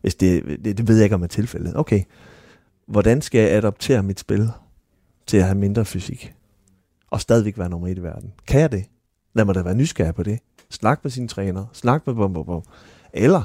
[0.00, 1.76] Hvis det, det, det ved jeg ikke om er tilfældet.
[1.76, 2.02] Okay,
[2.86, 4.50] hvordan skal jeg adoptere mit spil
[5.28, 6.34] til at have mindre fysik?
[7.10, 8.32] Og stadigvæk være nummer et i verden.
[8.46, 8.84] Kan jeg det?
[9.34, 10.38] Lad mig da være nysgerrig på det.
[10.70, 11.66] Snak med sine træner.
[11.72, 12.62] Snak med bum, bum, bum.
[13.12, 13.42] Eller,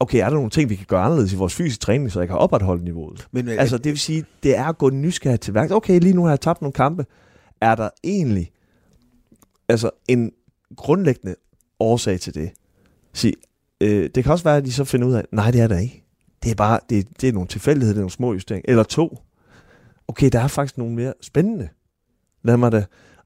[0.00, 2.28] okay, er der nogle ting, vi kan gøre anderledes i vores fysiske træning, så jeg
[2.28, 3.28] kan opretholde niveauet?
[3.32, 5.72] Men, øh, Altså, det vil sige, det er at gå nysgerrig til værks.
[5.72, 7.06] Okay, lige nu har jeg tabt nogle kampe.
[7.60, 8.52] Er der egentlig
[9.68, 10.32] altså en
[10.76, 11.34] grundlæggende
[11.80, 12.50] årsag til det?
[13.12, 13.32] Sig,
[13.80, 15.78] øh, det kan også være, at de så finder ud af, nej, det er der
[15.78, 16.04] ikke.
[16.42, 18.64] Det er bare, det, det er nogle tilfældigheder, det er nogle små justeringer.
[18.68, 19.18] Eller to,
[20.08, 21.68] okay, der er faktisk nogle mere spændende.
[22.42, 22.84] Lad mig da.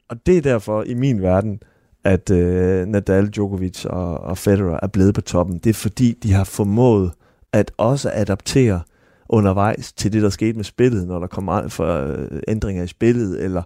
[0.09, 1.63] Og det er derfor i min verden,
[2.05, 5.59] at øh, Nadal, Djokovic og, og Federer er blevet på toppen.
[5.59, 7.13] Det er fordi, de har formået
[7.53, 8.81] at også adaptere
[9.29, 13.45] undervejs til det, der skete med spillet, når der kommer for øh, ændringer i spillet,
[13.45, 13.63] eller,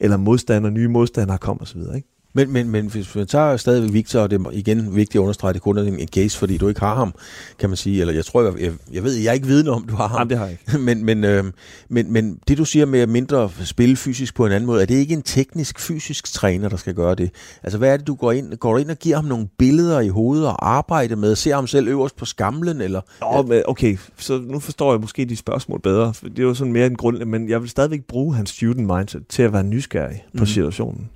[0.00, 1.80] eller modstander, nye modstandere kommer osv.
[1.96, 2.08] Ikke?
[2.34, 5.52] Men, men, men hvis man tager stadigvæk Victor, og det er igen vigtigt at understrege,
[5.54, 7.14] det kun er en, case, fordi du ikke har ham,
[7.58, 8.00] kan man sige.
[8.00, 10.18] Eller jeg tror, jeg, jeg, jeg ved, jeg er ikke vidne om, du har ham.
[10.18, 10.78] Jamen, det har jeg ikke.
[10.88, 11.44] men, men, øh,
[11.88, 14.86] men, men det du siger med at mindre spille fysisk på en anden måde, er
[14.86, 17.30] det ikke en teknisk fysisk træner, der skal gøre det?
[17.62, 20.00] Altså hvad er det, du går ind, går du ind og giver ham nogle billeder
[20.00, 22.80] i hovedet og arbejde med, ser ham selv øverst på skamlen?
[22.80, 23.00] Eller?
[23.20, 26.54] Nå, men okay, så nu forstår jeg måske de spørgsmål bedre, for det er jo
[26.54, 29.64] sådan mere en grund, men jeg vil stadigvæk bruge hans student mindset til at være
[29.64, 30.46] nysgerrig på Mhm.
[30.46, 31.08] situationen.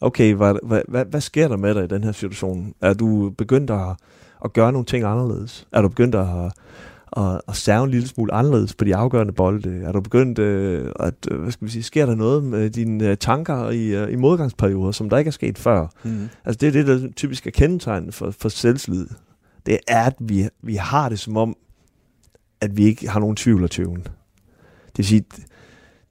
[0.00, 2.74] Okay, hvad, hvad, hvad, hvad sker der med dig i den her situation?
[2.80, 3.96] Er du begyndt at,
[4.44, 5.66] at gøre nogle ting anderledes?
[5.72, 6.52] Er du begyndt at,
[7.16, 9.82] at, at serve en lille smule anderledes på de afgørende bolde?
[9.84, 13.08] Er du begyndt øh, at, øh, hvad skal vi sige, sker der noget med dine
[13.08, 15.86] øh, tanker i, i modgangsperioder, som der ikke er sket før?
[16.04, 16.28] Mm.
[16.44, 19.06] Altså det er det, der typisk er kendetegnet for, for selvslid.
[19.66, 21.56] Det er, at vi, vi har det som om,
[22.60, 24.02] at vi ikke har nogen tvivl af tvivlen.
[24.86, 25.24] Det vil sige,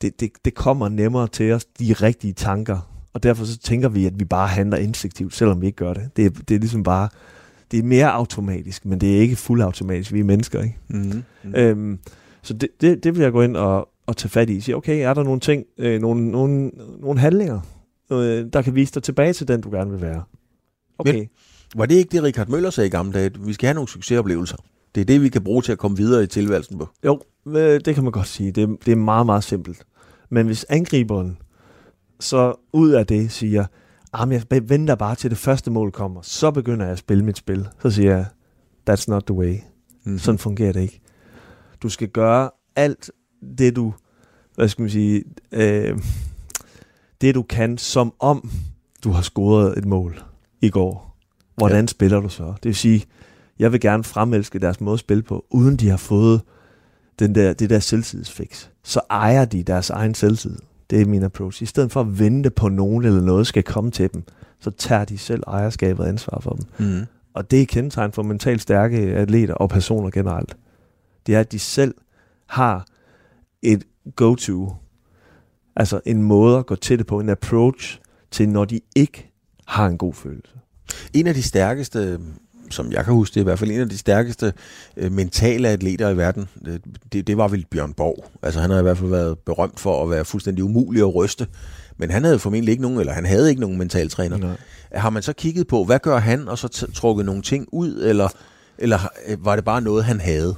[0.02, 2.97] det, det, det kommer nemmere til os, de rigtige tanker.
[3.18, 6.10] Og derfor så tænker vi, at vi bare handler instinktivt, selvom vi ikke gør det.
[6.16, 7.10] Det, er- det er ligesom bare,
[7.72, 10.14] det er mere automatisk, men det er ikke fuldautomatisk.
[10.14, 10.78] Vi er mennesker, ikke?
[10.88, 10.98] Mm.
[11.00, 11.24] Mm.
[11.44, 11.56] Mm.
[11.56, 12.00] Øhm,
[12.42, 14.62] så det, det, det vil jeg gå ind og, og tage fat i.
[14.62, 17.60] Sige, okay, er der nogle ting, øh, nogle, nogle, nogle handlinger,
[18.12, 20.24] øh, der kan vise dig tilbage til den, du gerne vil være?
[21.00, 21.14] Okay.
[21.14, 21.28] Men-
[21.76, 23.32] Var det ikke det, Richard Møller sagde i gamle dage?
[23.40, 24.58] Vi skal have nogle succesoplevelser.
[24.96, 26.88] Det er det, vi kan bruge til at komme videre i tilværelsen på.
[27.06, 28.52] Jo, øh, det kan man godt sige.
[28.52, 29.84] Det, det er meget, meget simpelt.
[30.30, 31.38] Men hvis angriberen
[32.20, 33.66] så ud af det siger,
[34.14, 37.68] jeg venter bare til det første mål kommer, så begynder jeg at spille mit spil.
[37.80, 38.26] Så siger jeg,
[38.90, 39.56] that's not the way.
[40.04, 40.20] Mm.
[40.20, 41.02] Sådan fungerer det ikke.
[41.84, 43.12] Du skal gøre alt
[43.58, 43.94] det, du,
[44.56, 46.00] hvad skal man sige, øh,
[47.22, 48.52] det du kan, som om
[49.04, 50.24] du har scoret et mål
[50.62, 51.18] i går.
[51.56, 51.88] Hvordan ja.
[51.88, 52.44] spiller du så?
[52.44, 53.06] Det vil sige,
[53.60, 56.42] jeg vil gerne fremelske deres måde at spille på, uden de har fået
[57.20, 58.68] den der, det der selvtidsfix.
[58.84, 60.58] Så ejer de deres egen selvtid.
[60.90, 61.64] Det er min approach.
[61.64, 64.24] I stedet for at vente på nogen eller noget skal komme til dem,
[64.60, 66.88] så tager de selv ejerskabet og ansvar for dem.
[66.88, 67.06] Mm.
[67.34, 70.58] Og det er kendetegn for mentalt stærke atleter og personer generelt.
[71.26, 71.96] Det er, at de selv
[72.46, 72.86] har
[73.62, 73.84] et
[74.16, 74.74] go-to.
[75.76, 78.00] Altså en måde at gå til det på, en approach
[78.32, 79.32] til, når de ikke
[79.68, 80.54] har en god følelse.
[81.14, 82.20] En af de stærkeste,
[82.70, 84.54] som jeg kan huske det i hvert fald, en af de stærkeste
[84.98, 86.80] øh, mentale atleter i verden, øh,
[87.14, 88.26] det, det var vel Bjørn Borg.
[88.44, 91.48] Altså han har i hvert fald været berømt for at være fuldstændig umulig at ryste.
[91.98, 94.38] Men han havde formentlig ikke nogen, eller han havde ikke nogen mental træner.
[94.38, 94.58] Nej.
[94.92, 98.30] Har man så kigget på, hvad gør han, og så trukket nogle ting ud, eller,
[98.78, 100.56] eller øh, var det bare noget, han havde?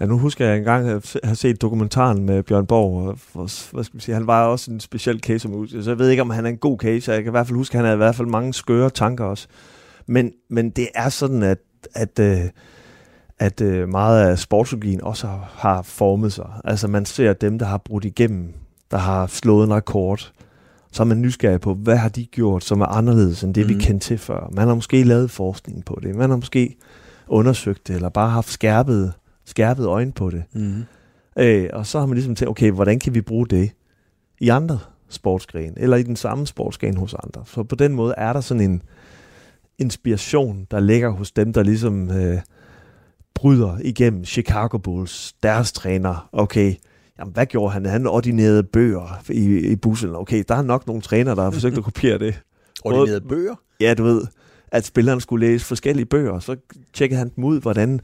[0.00, 3.18] Ja, nu husker jeg engang at have set dokumentaren med Bjørn Borg, og
[3.72, 5.48] hvad skal man sige, han var også en speciel case,
[5.82, 7.56] så jeg ved ikke, om han er en god case, jeg kan i hvert fald
[7.56, 9.46] huske, at han havde i hvert fald mange skøre tanker også.
[10.06, 11.58] Men, men det er sådan, at,
[11.94, 12.40] at, øh,
[13.38, 16.50] at øh, meget af sportsologien også har, har formet sig.
[16.64, 18.52] Altså man ser dem, der har brudt igennem,
[18.90, 20.32] der har slået en rekord,
[20.92, 23.68] så er man nysgerrig på, hvad har de gjort, som er anderledes end det, mm.
[23.68, 23.82] vi Mhm.
[23.82, 24.48] kendte til før.
[24.52, 26.14] Man har måske lavet forskning på det.
[26.14, 26.76] Man har måske
[27.28, 29.12] undersøgt det, eller bare haft skærpet,
[29.44, 30.42] skærpet øjne på det.
[30.52, 30.84] Mm.
[31.38, 33.70] Øh, og så har man ligesom tænkt, okay, hvordan kan vi bruge det
[34.40, 37.42] i andre sportsgrene, eller i den samme sportsgren hos andre.
[37.46, 38.82] Så på den måde er der sådan en
[39.78, 42.38] inspiration, der ligger hos dem, der ligesom øh,
[43.34, 46.28] bryder igennem Chicago Bulls, deres træner.
[46.32, 46.74] Okay,
[47.18, 47.86] jamen hvad gjorde han?
[47.86, 50.14] Han ordinerede bøger i, i bussen.
[50.14, 52.42] Okay, der er nok nogle trænere, der har forsøgt at kopiere det.
[52.84, 53.54] Ordinerede bøger?
[53.80, 54.22] Ja, du ved,
[54.72, 56.56] at spilleren skulle læse forskellige bøger, så
[56.92, 58.00] tjekkede han dem ud, hvordan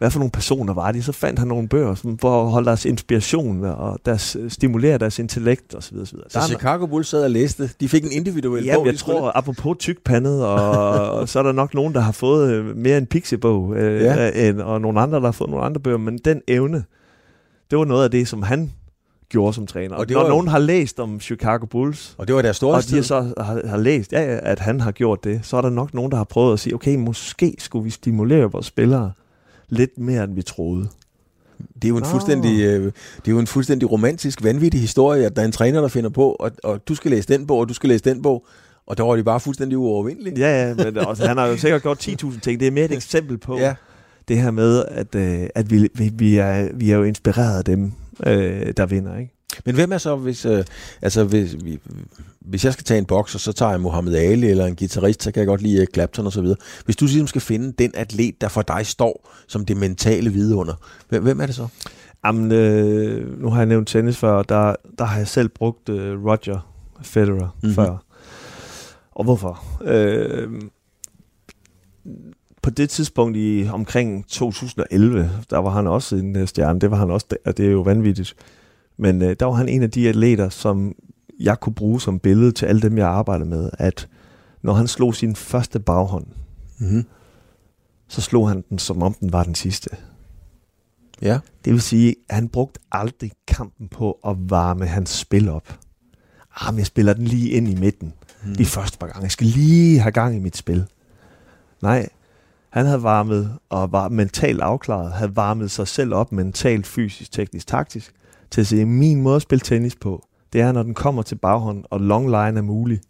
[0.00, 1.02] hvad for nogle personer var de?
[1.02, 5.18] Så fandt han nogle bøger, som for at holde deres inspiration og deres, stimulere deres
[5.18, 5.96] intellekt osv.
[5.96, 7.70] Så, så der Chicago Bulls sad og læste.
[7.80, 8.86] De fik en individuel ja, bog.
[8.86, 9.36] jeg tror, skulle...
[9.36, 13.06] apropos tykpandet, og, og så er der nok nogen, der har fået øh, mere en
[13.06, 14.48] pixiebog, øh, ja.
[14.48, 15.98] end, og nogle andre, der har fået nogle andre bøger.
[15.98, 16.84] Men den evne,
[17.70, 18.72] det var noget af det, som han
[19.28, 19.96] gjorde som træner.
[19.96, 22.76] Og det Når var, nogen har læst om Chicago Bulls, og det var deres store
[22.76, 25.70] og de så har, har læst, ja, at han har gjort det, så er der
[25.70, 29.12] nok nogen, der har prøvet at sige, okay, måske skulle vi stimulere vores spillere
[29.70, 30.88] lidt mere, end vi troede.
[31.74, 32.84] Det er jo en fuldstændig, øh,
[33.16, 36.10] det er jo en fuldstændig romantisk, vanvittig historie, at der er en træner, der finder
[36.10, 38.46] på, og, og du skal læse den bog, og du skal læse den bog,
[38.86, 40.38] og der var de bare fuldstændig uovervindelige.
[40.38, 42.60] Ja, ja, men også, han har jo sikkert gjort 10.000 ting.
[42.60, 43.74] Det er mere et eksempel på ja.
[44.28, 47.64] det her med, at, øh, at vi, vi, vi, er, vi er jo inspireret af
[47.64, 47.92] dem,
[48.26, 49.39] øh, der vinder, ikke?
[49.64, 50.64] Men hvem er så, hvis, øh,
[51.02, 51.56] altså, hvis,
[52.40, 55.32] hvis jeg skal tage en bokser, så tager jeg Muhammad Ali eller en guitarist, så
[55.32, 56.56] kan jeg godt lide Clapton og så videre.
[56.84, 60.74] Hvis du ligesom skal finde den atlet, der for dig står som det mentale vidunder,
[61.08, 61.68] hvem, hvem er det så?
[62.26, 66.24] Jamen, øh, nu har jeg nævnt tennis før, der, der har jeg selv brugt øh,
[66.24, 66.70] Roger
[67.02, 67.74] Federer mm-hmm.
[67.74, 68.04] før.
[69.10, 69.64] Og hvorfor?
[69.84, 70.48] Øh,
[72.62, 76.80] på det tidspunkt i omkring 2011, der var han også en øh, stjerne.
[76.80, 78.34] Det var han også, og det er jo vanvittigt.
[79.00, 80.94] Men øh, der var han en af de atleter, som
[81.40, 84.08] jeg kunne bruge som billede til alle dem, jeg arbejder med, at
[84.62, 86.26] når han slog sin første baghånd,
[86.78, 87.04] mm-hmm.
[88.08, 89.90] så slog han den, som om den var den sidste.
[91.22, 91.38] Ja.
[91.64, 95.78] Det vil sige, at han brugte aldrig kampen på at varme hans spil op.
[96.56, 98.12] Ah, men jeg spiller den lige ind i midten.
[98.44, 98.54] Mm.
[98.54, 99.22] De første par gange.
[99.22, 100.86] Jeg skal lige have gang i mit spil.
[101.82, 102.08] Nej,
[102.70, 107.66] han havde varmet og var mentalt afklaret, havde varmet sig selv op mentalt, fysisk, teknisk,
[107.66, 108.14] taktisk,
[108.50, 111.34] til at sige, min måde at spille tennis på, det er, når den kommer til
[111.34, 113.00] baghånd, og long line er mulig,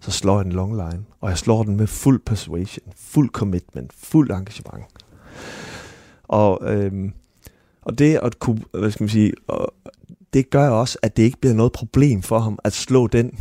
[0.00, 1.04] så slår jeg den long line.
[1.20, 4.84] Og jeg slår den med fuld persuasion, fuld commitment, fuld engagement.
[6.22, 7.12] Og, øhm,
[7.82, 9.74] og det at kunne, hvad skal man sige, og
[10.32, 13.38] det gør også, at det ikke bliver noget problem for ham at slå den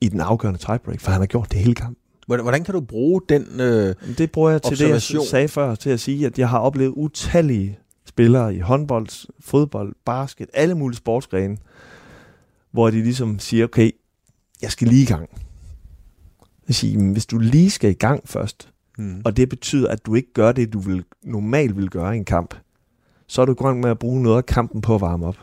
[0.00, 1.96] i den afgørende tiebreak, for han har gjort det hele kampen.
[2.26, 5.90] Hvordan kan du bruge den øh, Det bruger jeg til det, jeg sagde før, til
[5.90, 7.78] at sige, at jeg har oplevet utallige
[8.10, 11.56] spillere i håndbold, fodbold, basket, alle mulige sportsgrene,
[12.70, 13.90] hvor de ligesom siger, okay,
[14.62, 15.28] jeg skal lige i gang.
[16.68, 19.22] Jeg siger, hvis du lige skal i gang først, mm.
[19.24, 22.24] og det betyder, at du ikke gør det, du vil, normalt vil gøre i en
[22.24, 22.54] kamp,
[23.26, 25.36] så er du grøn med at bruge noget af kampen på at varme op.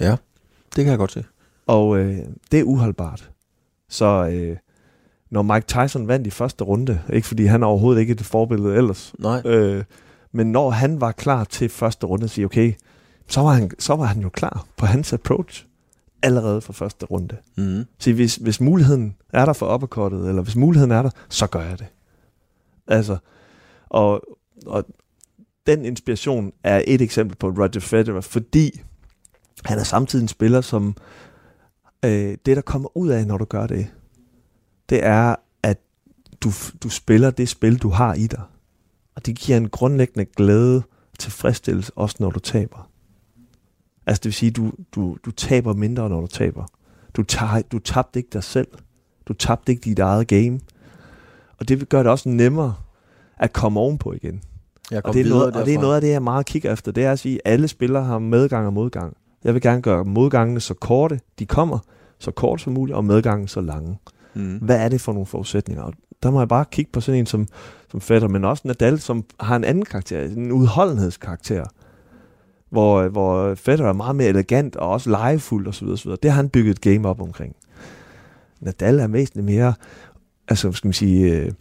[0.00, 0.16] Ja,
[0.76, 1.24] det kan jeg godt se.
[1.66, 2.18] Og øh,
[2.52, 3.30] det er uholdbart.
[3.88, 4.56] Så øh,
[5.30, 8.76] når Mike Tyson vandt i første runde, ikke fordi han er overhovedet ikke et forbillede
[8.76, 9.42] ellers, Nej.
[9.44, 9.84] Øh,
[10.32, 12.72] men når han var klar til første runde at sige, okay,
[13.28, 15.66] så var han, så var han jo klar på hans approach
[16.22, 17.36] allerede fra første runde.
[17.56, 17.84] Mm.
[17.98, 21.62] Så hvis, hvis muligheden er der for uppercuttet, eller hvis muligheden er der, så gør
[21.62, 21.86] jeg det.
[22.86, 23.16] Altså,
[23.88, 24.22] og,
[24.66, 24.84] og
[25.66, 28.80] den inspiration er et eksempel på Roger Federer, fordi
[29.64, 30.96] han er samtidig en spiller, som
[32.04, 33.86] øh, det, der kommer ud af, når du gør det,
[34.88, 35.78] det er, at
[36.40, 36.50] du,
[36.82, 38.42] du spiller det spil, du har i dig.
[39.18, 40.82] Og det giver en grundlæggende glæde
[41.18, 42.90] tilfredsstillelse, også når du taber.
[44.06, 46.64] Altså det vil sige, du, du, du taber mindre, når du taber.
[47.16, 48.68] Du, tager, du tabte ikke dig selv.
[49.26, 50.60] Du tabte ikke dit eget game.
[51.58, 52.74] Og det gør det også nemmere
[53.38, 54.42] at komme ovenpå igen.
[54.90, 56.92] Jeg og, det er noget, og det er noget af det, jeg meget kigger efter.
[56.92, 59.16] Det er at sige, at alle spillere har medgang og modgang.
[59.44, 61.78] Jeg vil gerne gøre modgangene så korte, de kommer,
[62.18, 63.98] så kort som muligt, og medgangen så lange.
[64.34, 64.56] Mm.
[64.56, 65.92] Hvad er det for nogle forudsætninger?
[66.22, 67.48] Der må jeg bare kigge på sådan en som,
[67.90, 71.64] som Federer, men også Nadal, som har en anden karakter, en udholdenhedskarakter,
[72.70, 75.88] hvor, hvor Federer er meget mere elegant og også legefuld osv.
[75.88, 76.10] osv.
[76.10, 77.56] Det har han bygget et game op omkring.
[78.60, 79.74] Nadal er mest mere,
[80.48, 81.52] altså skal man sige, øh,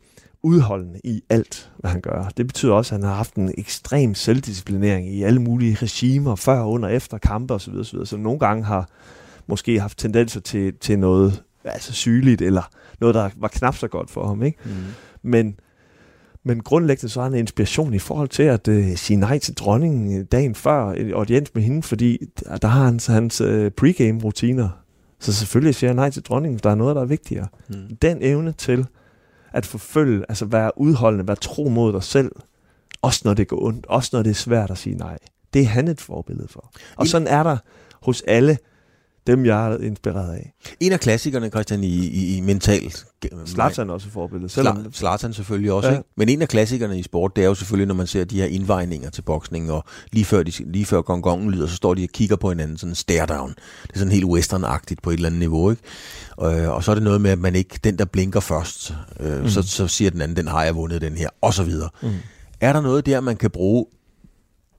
[0.43, 2.32] udholdende i alt, hvad han gør.
[2.38, 6.64] Det betyder også, at han har haft en ekstrem selvdisciplinering i alle mulige regimer, før,
[6.64, 7.74] under, efter kampe osv.
[7.74, 8.05] osv.
[8.05, 8.89] Så nogle gange har
[9.47, 14.09] måske haft tendenser til, til noget altså sygeligt, eller noget, der var knap så godt
[14.09, 14.43] for ham.
[14.43, 14.57] Ikke?
[14.65, 14.72] Mm.
[15.22, 15.59] Men,
[16.43, 19.53] men grundlæggende så har han en inspiration i forhold til at uh, sige nej til
[19.53, 22.18] dronningen dagen før en audiens med hende, fordi
[22.61, 24.70] der har han hans uh, pregame rutiner.
[25.20, 27.47] Så selvfølgelig siger jeg nej til dronningen, der er noget, der er vigtigere.
[27.70, 27.95] Mm.
[28.01, 28.86] Den evne til
[29.53, 32.32] at forfølge, altså være udholdende, være tro mod dig selv,
[33.01, 33.86] Også når det går ondt.
[33.86, 35.18] Også når det er svært at sige nej.
[35.53, 36.72] Det er han et forbillede for.
[36.95, 37.57] Og sådan er der
[38.01, 38.57] hos alle
[39.28, 40.53] dem, jeg er inspireret af.
[40.80, 42.93] En af klassikerne, Christian, i, i, i mental...
[43.47, 44.49] Zlatan er også forbillede.
[44.49, 45.93] Selvom, Sla- Zlatan selvfølgelig også, Ja.
[45.93, 45.99] ja.
[45.99, 46.09] ikke?
[46.17, 48.45] Men en af klassikerne i sport, det er jo selvfølgelig, når man ser de her
[48.45, 52.09] indvejninger til boksning, og lige før, de, lige før gongongen lyder, så står de og
[52.13, 53.49] kigger på hinanden, sådan en stare down.
[53.84, 55.82] Det er sådan helt westernagtigt på et eller andet niveau, ikke?
[56.38, 58.93] Og, øh, og så er det noget med, at man ikke, den der blinker først,
[59.19, 59.49] øh, mm.
[59.49, 61.89] så, så siger den anden, den har jeg vundet, den her, og så videre.
[62.03, 62.09] Mm.
[62.61, 63.86] Er der noget der, man kan bruge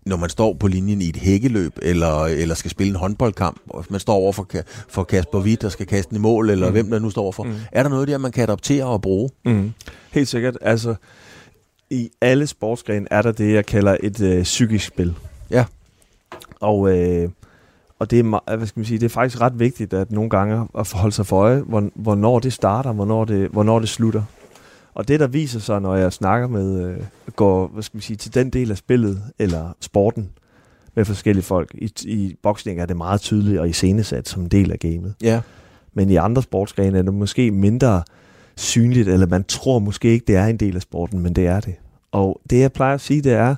[0.08, 3.84] når man står på linjen i et hækkeløb, eller, eller skal spille en håndboldkamp, og
[3.90, 4.48] man står over for,
[4.88, 6.72] for Kasper Witt, og skal kaste i mål, eller mm.
[6.72, 7.42] hvem der nu står for.
[7.42, 7.54] Mm.
[7.72, 9.30] Er der noget der, man kan adoptere og bruge?
[9.44, 9.72] Mm.
[10.10, 10.58] Helt sikkert.
[10.60, 10.94] Altså,
[11.90, 15.14] i alle sportsgrene er der det, jeg kalder et øh, psykisk spil.
[15.50, 15.64] Ja.
[16.60, 17.28] Og, øh,
[17.98, 20.68] og det, er, hvad skal man sige, det er faktisk ret vigtigt, at nogle gange
[20.78, 24.22] at forholde sig for øje, hvor, hvornår det starter, hvornår det, hvornår det slutter.
[24.98, 26.96] Og det, der viser sig, når jeg snakker med, øh,
[27.36, 30.30] går hvad skal man sige, til den del af spillet, eller sporten,
[30.94, 31.74] med forskellige folk.
[31.74, 35.14] I, i boksning er det meget tydeligt og iscenesat som en del af gamet.
[35.22, 35.40] Ja.
[35.94, 38.02] Men i andre sportsgrene er det måske mindre
[38.56, 41.60] synligt, eller man tror måske ikke, det er en del af sporten, men det er
[41.60, 41.74] det.
[42.12, 43.54] Og det, jeg plejer at sige, det er,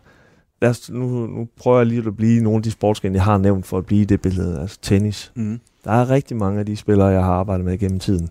[0.62, 3.38] lad os, nu, nu prøver jeg lige at blive nogle af de sportsgrene, jeg har
[3.38, 5.32] nævnt for at blive det billede, altså tennis.
[5.34, 5.61] Mm.
[5.84, 8.28] Der er rigtig mange af de spillere, jeg har arbejdet med gennem tiden,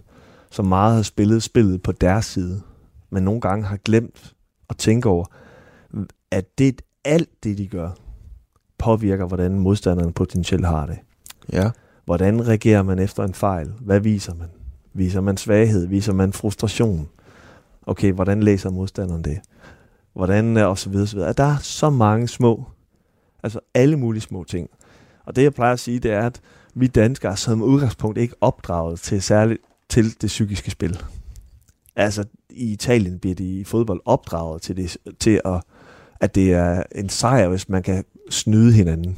[0.51, 2.62] som meget har spillet spillet på deres side,
[3.10, 4.36] men nogle gange har glemt
[4.70, 5.26] at tænke over,
[6.32, 7.89] at det alt det, de gør,
[8.78, 10.97] påvirker, hvordan modstanderen potentielt har det.
[11.53, 11.70] Ja.
[12.05, 13.72] Hvordan reagerer man efter en fejl?
[13.80, 14.47] Hvad viser man?
[14.93, 15.88] Viser man svaghed?
[15.88, 17.10] Viser man frustration?
[17.82, 19.39] Okay, hvordan læser modstanderen det?
[20.14, 21.34] Hvordan øh, og så videre, så videre.
[21.34, 22.66] Der er så mange små,
[23.43, 24.70] altså alle mulige små ting.
[25.26, 26.41] Og det jeg plejer at sige, det er, at
[26.74, 31.01] vi danskere er som udgangspunkt ikke opdraget til særligt til det psykiske spil.
[31.96, 35.62] Altså i Italien bliver de i fodbold opdraget til, det, til at,
[36.20, 39.18] at det er en sejr, hvis man kan snyde hinanden.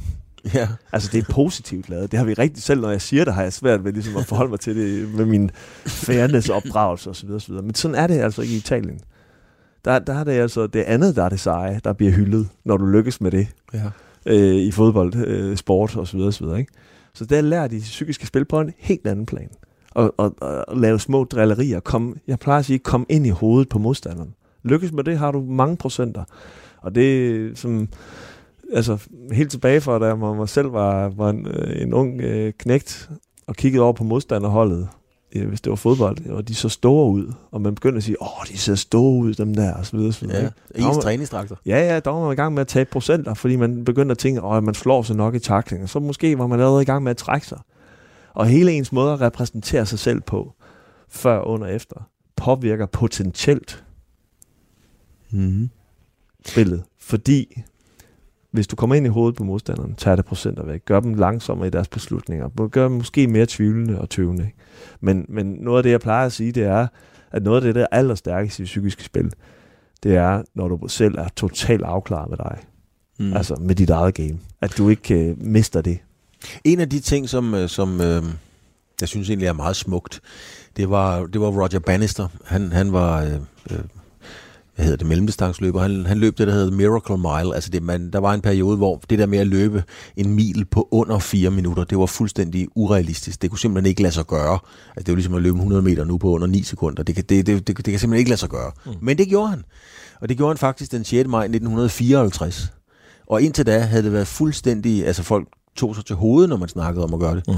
[0.54, 0.68] Ja.
[0.92, 2.10] Altså, det er positivt lavet.
[2.10, 4.26] Det har vi rigtig selv, når jeg siger det, har jeg svært ved ligesom at
[4.26, 5.50] forholde mig til det med min
[5.86, 7.30] fairness opdragelse osv.
[7.30, 7.54] osv.
[7.54, 9.00] Men sådan er det altså ikke i Italien.
[9.84, 12.76] Der, der er det altså det andet, der er det seje, der bliver hyldet, når
[12.76, 13.90] du lykkes med det ja.
[14.26, 16.20] øh, i fodbold, øh, sport osv.
[16.20, 16.46] osv.
[16.58, 16.72] Ikke?
[17.14, 19.48] Så der lærer de psykiske spil på en helt anden plan.
[19.94, 20.34] Og, og,
[20.68, 21.80] og lave små drillerier.
[21.80, 24.34] Kom, jeg plejer at sige, kom ind i hovedet på modstanderen.
[24.64, 26.24] Lykkes med det, har du mange procenter.
[26.82, 27.88] Og det er som
[28.72, 28.98] altså
[29.32, 33.10] helt tilbage fra, da jeg mig selv var, var en, øh, en ung øh, knægt
[33.46, 34.88] og kiggede over på modstanderholdet,
[35.36, 38.22] øh, hvis det var fodbold, og de så store ud, og man begyndte at sige,
[38.22, 40.50] åh, de ser store ud, dem der, og så videre, så videre.
[40.78, 40.88] ja.
[40.88, 41.56] Ens træningsdragter.
[41.66, 44.18] Ja, ja, der var man i gang med at tabe procenter, fordi man begyndte at
[44.18, 46.86] tænke, at man slår sig nok i takling, og så måske var man allerede i
[46.86, 47.58] gang med at trække sig.
[48.34, 50.54] Og hele ens måde at repræsentere sig selv på,
[51.08, 53.84] før, under og efter, påvirker potentielt
[55.34, 55.70] Mm.
[56.46, 56.82] spillet.
[56.98, 57.62] Fordi
[58.50, 61.66] hvis du kommer ind i hovedet på modstanderen, tager det procenter væk, gør dem langsommere
[61.66, 64.50] i deres beslutninger, gør dem måske mere tvivlende og tøvende.
[65.00, 66.86] Men, men noget af det, jeg plejer at sige, det er,
[67.30, 69.32] at noget af det, der er allerstærkest i psykiske spil,
[70.02, 72.58] det er, når du selv er totalt afklaret med dig.
[73.18, 73.32] Mm.
[73.32, 74.38] Altså med dit eget game.
[74.60, 75.98] At du ikke øh, mister det.
[76.64, 78.24] En af de ting, som, øh, som øh,
[79.00, 80.20] jeg synes egentlig er meget smukt,
[80.76, 82.28] det var, det var Roger Bannister.
[82.44, 83.22] Han, han var...
[83.22, 83.32] Øh,
[83.70, 83.78] øh,
[84.74, 85.80] hvad hedder det, mellemdistansløber.
[85.80, 87.54] Han, han løb det, der hedder Miracle Mile.
[87.54, 89.84] Altså det, man, der var en periode, hvor det der med at løbe
[90.16, 93.42] en mil på under 4 minutter, det var fuldstændig urealistisk.
[93.42, 94.58] Det kunne simpelthen ikke lade sig gøre.
[94.96, 97.02] Altså det var ligesom at løbe 100 meter nu på under 9 sekunder.
[97.02, 98.72] Det kan, det, det, det, det kan simpelthen ikke lade sig gøre.
[98.86, 98.92] Mm.
[99.02, 99.64] Men det gjorde han.
[100.20, 101.28] Og det gjorde han faktisk den 6.
[101.28, 102.72] maj 1954.
[103.26, 105.06] Og indtil da havde det været fuldstændig...
[105.06, 107.48] Altså folk tog sig til hovedet, når man snakkede om at gøre det.
[107.48, 107.54] Mm.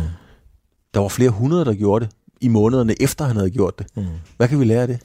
[0.95, 3.87] Der var flere hundrede, der gjorde det i månederne efter han havde gjort det.
[3.97, 4.05] Mm.
[4.37, 5.01] Hvad kan vi lære af det?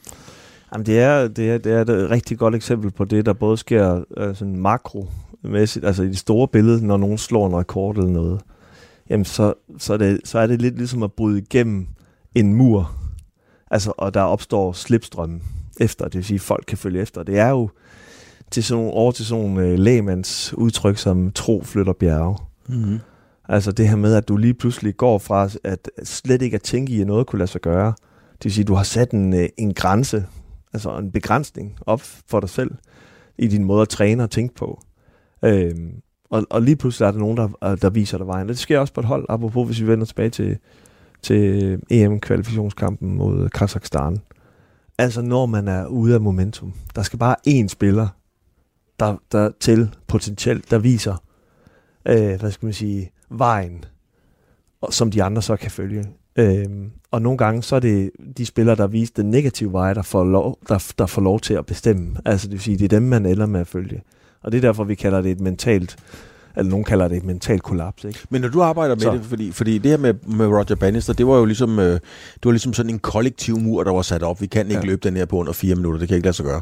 [0.73, 3.57] Jamen, det er, det, er, det er et rigtig godt eksempel på det, der både
[3.57, 8.09] sker øh, sådan makromæssigt, altså i det store billede, når nogen slår en rekord eller
[8.09, 8.41] noget,
[9.09, 11.87] jamen så, så, er det, så er det lidt ligesom at bryde igennem
[12.35, 12.91] en mur,
[13.71, 15.39] altså, og der opstår slipstrømme
[15.79, 17.23] efter, det vil sige, at folk kan følge efter.
[17.23, 17.69] Det er jo
[18.51, 22.37] til sådan, over til sådan nogle øh, lægemands udtryk, som tro flytter bjerge.
[22.69, 22.99] Mm-hmm.
[23.49, 26.93] Altså det her med, at du lige pludselig går fra at slet ikke at tænke
[26.93, 27.93] i, at noget kunne lade sig gøre.
[28.31, 30.25] Det vil sige, at du har sat en, øh, en grænse,
[30.73, 32.71] altså en begrænsning op for dig selv,
[33.37, 34.81] i din måde at træne og tænke på.
[35.45, 38.49] Øhm, og, og lige pludselig er der nogen, der, der viser dig vejen.
[38.49, 40.57] Og det sker også på et hold, apropos hvis vi vender tilbage til,
[41.21, 44.17] til EM-kvalifikationskampen mod Kazakhstan.
[44.97, 46.73] Altså når man er ude af momentum.
[46.95, 48.07] Der skal bare én spiller,
[48.99, 51.23] der, der til potentielt, der viser,
[52.07, 53.85] øh, hvad skal man sige, vejen,
[54.89, 56.05] som de andre så kan følge.
[56.35, 56.65] Øh,
[57.11, 60.23] og nogle gange så er det de spillere, der viser den negative vej, der får,
[60.23, 62.17] lov, der, der får lov til at bestemme.
[62.25, 64.01] Altså det vil sige, det er dem, man ender med at følge.
[64.41, 65.97] Og det er derfor, vi kalder det et mentalt
[66.55, 68.03] eller nogen kalder det et mentalt kollaps.
[68.03, 68.19] Ikke?
[68.29, 69.11] Men når du arbejder med så.
[69.11, 72.01] det, fordi, fordi det her med, med Roger Bannister, det var jo ligesom, øh, det
[72.43, 74.41] var ligesom sådan en kollektiv mur, der var sat op.
[74.41, 74.85] Vi kan ikke ja.
[74.85, 76.61] løbe den her på under fire minutter, det kan ikke lade sig gøre.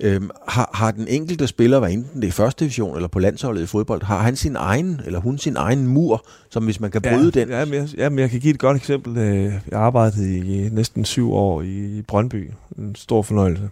[0.00, 3.18] Øhm, har, har den enkelte spiller, hvad enten det er i første division eller på
[3.18, 6.90] landsholdet i fodbold, har han sin egen, eller hun sin egen mur, som hvis man
[6.90, 7.48] kan bryde ja, den?
[7.48, 9.16] Ja, men jeg, ja, men jeg kan give et godt eksempel.
[9.16, 12.50] Øh, jeg arbejdede i næsten syv år i Brøndby.
[12.78, 13.68] En stor fornøjelse.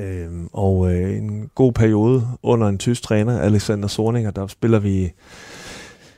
[0.00, 5.12] Øhm, og øh, en god periode under en tysk træner, Alexander Sorninger, der spiller vi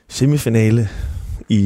[0.08, 0.88] semifinale
[1.48, 1.62] i,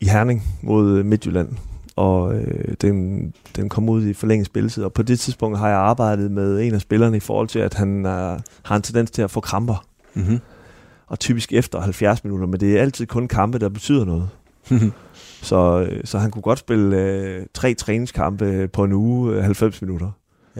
[0.00, 1.48] i Herning mod Midtjylland.
[1.96, 5.78] Og øh, den, den kom ud i forlænget spilletid, og på det tidspunkt har jeg
[5.78, 9.22] arbejdet med en af spillerne i forhold til, at han er, har en tendens til
[9.22, 9.86] at få kramper.
[10.14, 10.38] Mm-hmm.
[11.06, 14.28] Og typisk efter 70 minutter, men det er altid kun kampe, der betyder noget.
[15.42, 20.10] så, øh, så han kunne godt spille øh, tre træningskampe på en uge, 90 minutter.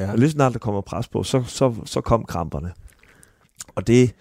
[0.01, 0.12] Ja.
[0.12, 2.72] Og lige snart der kommer pres på, så, så, så kom kramperne.
[3.74, 4.14] Og det,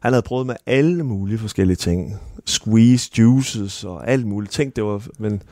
[0.00, 2.14] han havde prøvet med alle mulige forskellige ting.
[2.46, 4.52] Squeeze, juices og alt muligt.
[4.52, 4.76] ting.
[4.76, 5.42] det var, men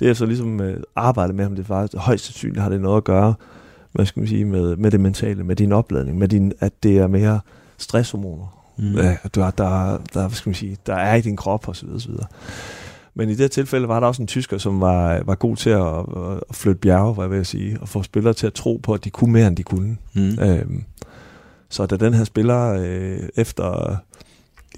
[0.00, 2.96] det er så ligesom uh, arbejdet med ham, det var højst sandsynligt har det noget
[2.96, 3.34] at gøre
[3.92, 6.98] hvad skal man sige, med, med det mentale, med din opladning, med din, at det
[6.98, 7.40] er mere
[7.78, 8.96] stresshormoner, mm.
[8.96, 11.88] ja, der, der, der, hvad skal man sige, der er i din krop osv.
[11.88, 12.10] osv.
[13.14, 15.98] Men i det tilfælde var der også en tysker, som var, var god til at,
[16.50, 19.04] at flytte bjerge, hvad jeg vil sige, og få spillere til at tro på, at
[19.04, 19.96] de kunne mere, end de kunne.
[20.14, 20.38] Mm.
[20.38, 20.84] Øhm,
[21.68, 23.96] så da den her spiller øh, efter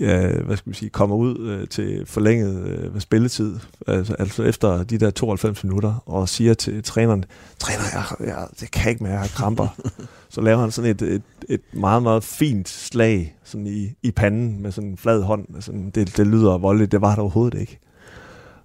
[0.00, 4.82] ja, hvad skal vi sige, kommer ud øh, til forlænget øh, spilletid, altså, altså efter
[4.82, 7.24] de der 92 minutter, og siger til træneren,
[7.58, 9.68] træner, jeg, jeg, det kan ikke mere, jeg har kramper.
[10.34, 14.62] så laver han sådan et, et, et meget, meget fint slag sådan i, i panden
[14.62, 15.46] med sådan en flad hånd.
[15.60, 17.78] Sådan, det, det lyder voldeligt, det var det overhovedet ikke.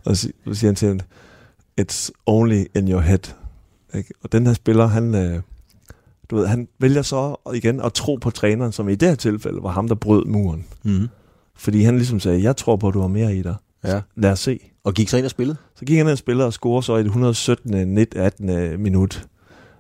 [0.06, 1.04] Og så siger han til hende,
[1.82, 3.34] it's only in your head.
[3.96, 4.14] Ikke?
[4.24, 5.42] Og den her spiller, han, øh,
[6.30, 9.64] du ved, han vælger så igen at tro på træneren, som i det her tilfælde
[9.64, 10.66] var ham, der brød muren.
[10.84, 11.08] Mm.
[11.56, 13.56] Fordi han ligesom sagde, jeg tror på, at du har mere i dig.
[13.84, 14.02] Ja.
[14.16, 14.60] Lad os se.
[14.84, 15.58] Og gik så ind og spillede?
[15.76, 17.88] Så gik han ind og spillede og scorede så i det 117.
[17.88, 18.20] 19.
[18.20, 18.82] 18.
[18.82, 19.28] minut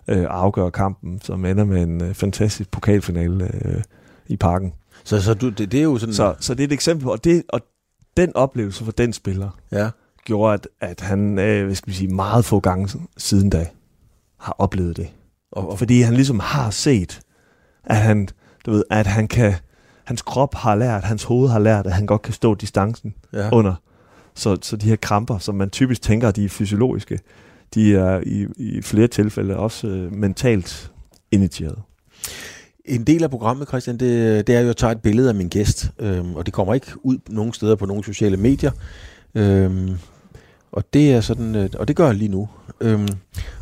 [0.07, 3.81] øh, afgør kampen, som ender med en øh, fantastisk pokalfinale øh,
[4.27, 4.73] i parken.
[5.03, 6.13] Så, så du, det, det er jo sådan...
[6.13, 7.61] Så, så det er et eksempel, og, det, og
[8.17, 9.89] den oplevelse for den spiller, ja
[10.29, 13.67] gjorde, at, at han øh, hvad skal vi sige, meget få gange siden da
[14.37, 15.07] har oplevet det.
[15.51, 17.19] Og, og fordi han ligesom har set,
[17.83, 18.27] at han,
[18.65, 19.53] du ved, at han kan,
[20.03, 23.49] hans krop har lært, hans hoved har lært, at han godt kan stå distancen ja.
[23.51, 23.75] under.
[24.35, 27.19] Så, så de her kramper, som man typisk tænker, de er fysiologiske,
[27.73, 30.91] de er i, i flere tilfælde også øh, mentalt
[31.31, 31.79] initieret.
[32.85, 35.49] En del af programmet, Christian, det, det er jo at tage et billede af min
[35.49, 38.71] gæst, øhm, og det kommer ikke ud nogen steder på nogle sociale medier.
[39.35, 39.89] Øhm,
[40.71, 42.49] og det er sådan, øh, og det gør jeg lige nu.
[42.81, 43.07] Øhm,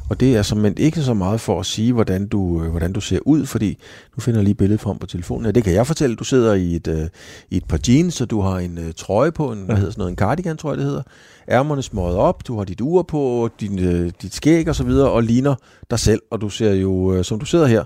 [0.10, 3.02] og det er som ikke så meget for at sige, hvordan du, øh, hvordan du
[3.02, 3.78] ser ud, fordi
[4.18, 5.46] nu finder jeg lige billedet frem på telefonen.
[5.46, 6.16] Ja, det kan jeg fortælle.
[6.16, 7.08] Du sidder i et, øh,
[7.50, 10.02] i et par jeans, så du har en øh, trøje på, en, hvad hedder sådan
[10.02, 11.02] noget, en cardigan, tror jeg det hedder.
[11.50, 15.10] Ærmerne smøget op, du har dit ur på, din, øh, dit skæg og så videre,
[15.10, 15.56] og ligner
[15.92, 16.22] dig selv.
[16.32, 17.84] Og du ser jo, øh, som du sidder her,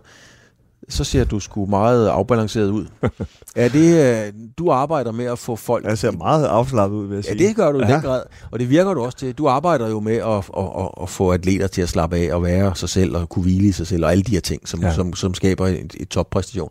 [0.90, 2.86] så ser du sgu meget afbalanceret ud.
[3.56, 5.86] er det, øh, du arbejder med at få folk...
[5.86, 7.42] Jeg ser meget afslappet ud, vil jeg sige.
[7.42, 8.24] Ja, det gør du i den grad.
[8.52, 9.34] Og det virker du også til.
[9.34, 12.44] Du arbejder jo med at, at, at, at få atleter til at slappe af og
[12.44, 14.82] være sig selv og kunne hvile i sig selv og alle de her ting, som,
[14.82, 14.94] ja.
[14.94, 16.70] som, som skaber et, et toppræstation.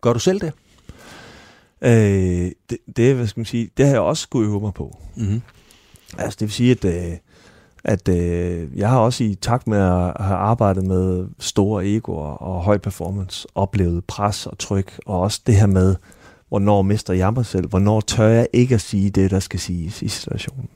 [0.00, 0.52] Gør du selv det?
[1.82, 4.98] Øh, det, det, hvad skal man sige, det har jeg også skulle øve mig på.
[5.16, 5.42] Mm-hmm.
[6.18, 6.84] Altså, det vil sige, at...
[6.84, 7.16] Øh,
[7.84, 12.60] at øh, jeg har også i takt med at have arbejdet med store egoer og
[12.60, 15.96] høj performance, oplevet pres og tryk, og også det her med,
[16.48, 20.02] hvornår mister jeg mig selv, hvornår tør jeg ikke at sige det, der skal siges
[20.02, 20.68] i situationen.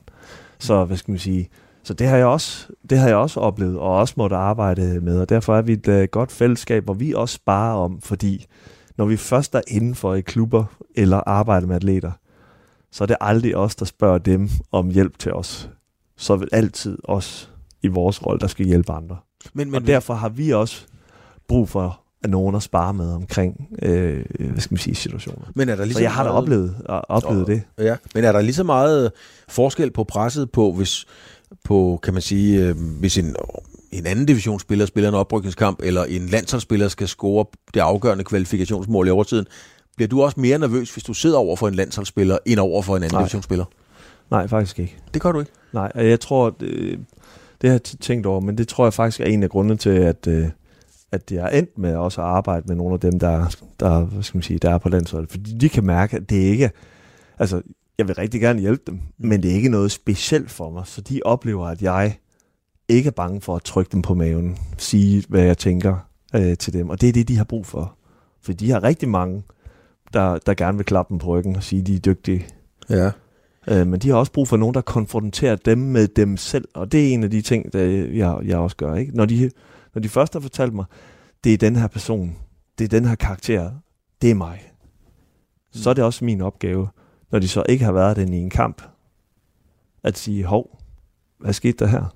[0.59, 1.49] Så hvad skal man sige,
[1.83, 5.19] så det har jeg også, det har jeg også oplevet, og også måtte arbejde med,
[5.19, 8.45] og derfor er vi et uh, godt fællesskab, hvor vi også sparer om, fordi
[8.97, 12.11] når vi først er inden for i klubber eller arbejder med atleter,
[12.91, 15.69] så er det aldrig os, der spørger dem om hjælp til os
[16.17, 17.49] så vil altid os
[17.81, 19.17] i vores rolle, der skal hjælpe andre.
[19.53, 20.85] Men, men, og derfor har vi også
[21.47, 25.45] brug for at nogen at spare med omkring, øh, hvad skal man sige, situationer.
[25.55, 27.61] Men er der ligesom så jeg har da oplevet, oplevet og, det.
[27.77, 29.11] Ja, men er der lige så meget
[29.47, 31.05] forskel på presset på, hvis
[31.63, 33.35] på, kan man sige, øh, hvis en,
[33.91, 39.09] en anden divisionsspiller spiller en oprykningskamp, eller en landsholdsspiller skal score det afgørende kvalifikationsmål i
[39.09, 39.45] overtiden,
[39.95, 42.97] bliver du også mere nervøs, hvis du sidder over for en landsholdsspiller, end over for
[42.97, 43.21] en anden Nej.
[43.21, 43.65] divisionsspiller?
[44.31, 44.97] Nej, faktisk ikke.
[45.13, 45.51] Det gør du ikke?
[45.73, 46.99] Nej, og jeg tror, det,
[47.61, 49.89] det har jeg tænkt over, men det tror jeg faktisk er en af grundene til,
[49.89, 50.49] at, øh,
[51.11, 54.23] at det er endt med også at arbejde med nogle af dem, der, der, hvad
[54.23, 55.31] skal man sige, der er på landsholdet.
[55.31, 56.71] Fordi de kan mærke, at det ikke
[57.39, 57.61] altså,
[57.97, 61.01] jeg vil rigtig gerne hjælpe dem, men det er ikke noget specielt for mig, så
[61.01, 62.17] de oplever, at jeg
[62.87, 65.95] ikke er bange for at trykke dem på maven, sige, hvad jeg tænker
[66.35, 67.95] øh, til dem, og det er det, de har brug for.
[68.41, 69.43] For de har rigtig mange,
[70.13, 72.47] der, der gerne vil klappe dem på ryggen og sige, at de er dygtige.
[72.89, 73.11] Ja.
[73.69, 76.67] Øh, men de har også brug for nogen, der konfronterer dem med dem selv.
[76.73, 77.81] Og det er en af de ting, der
[78.13, 78.95] jeg, jeg også gør.
[78.95, 79.15] Ikke?
[79.15, 79.51] Når, de,
[79.93, 80.85] når de først har fortalt mig,
[81.43, 82.35] det er den her person,
[82.77, 83.71] det er den her karakter,
[84.21, 84.71] det er mig.
[85.71, 86.87] Så er det også min opgave,
[87.31, 88.81] når de så ikke har været den i en kamp,
[90.03, 90.79] at sige, hov,
[91.39, 92.13] hvad skete der her?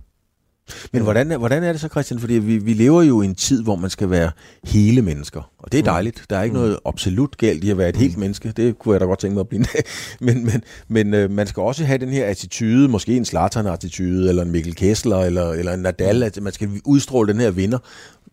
[0.93, 2.20] Men hvordan, hvordan er det så, Christian?
[2.20, 4.32] Fordi vi, vi lever jo i en tid, hvor man skal være
[4.64, 5.52] hele mennesker.
[5.72, 5.86] Det er Mm.
[5.86, 6.24] dejligt.
[6.30, 6.62] Der er ikke Mm.
[6.62, 8.52] noget absolut galt i at være et helt menneske.
[8.58, 9.66] Det kunne jeg da godt tænke mig at blive.
[10.20, 14.44] Men, men, men øh, man skal også have den her attitude, måske en Zlatan-attitude, eller
[14.44, 16.24] en Mikkel Kessler, eller, eller en Nadal.
[16.24, 17.78] At man skal udstråle den her vinder.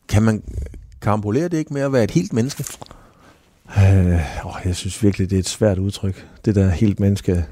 [0.08, 0.42] Kan man
[1.02, 2.64] karambolere det ikke med at være et helt menneske?
[3.78, 6.26] Øh, åh, jeg synes virkelig, det er et svært udtryk.
[6.44, 7.44] Det der helt menneske.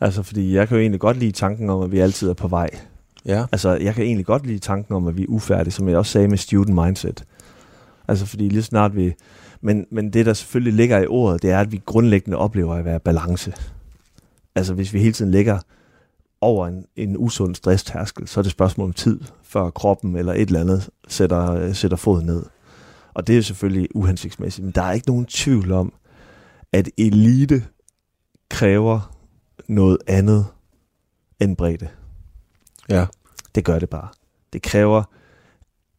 [0.00, 2.48] Altså, fordi jeg kan jo egentlig godt lide tanken om, at vi altid er på
[2.48, 2.68] vej.
[3.26, 3.44] Ja.
[3.52, 6.12] Altså, jeg kan egentlig godt lide tanken om, at vi er ufærdige, som jeg også
[6.12, 7.24] sagde med student mindset.
[8.08, 9.14] Altså, fordi lige snart vi...
[9.60, 12.84] Men, men det, der selvfølgelig ligger i ordet, det er, at vi grundlæggende oplever at
[12.84, 13.54] være balance.
[14.54, 15.58] Altså, hvis vi hele tiden ligger
[16.40, 20.32] over en, en usund stresstærskel, så er det et spørgsmål om tid, før kroppen eller
[20.32, 22.42] et eller andet sætter, sætter foden ned.
[23.14, 25.92] Og det er selvfølgelig uhensigtsmæssigt, men der er ikke nogen tvivl om,
[26.72, 27.64] at elite
[28.50, 29.16] kræver
[29.68, 30.46] noget andet
[31.40, 31.88] end bredde.
[32.88, 33.06] Ja.
[33.54, 34.08] Det gør det bare.
[34.52, 35.02] Det kræver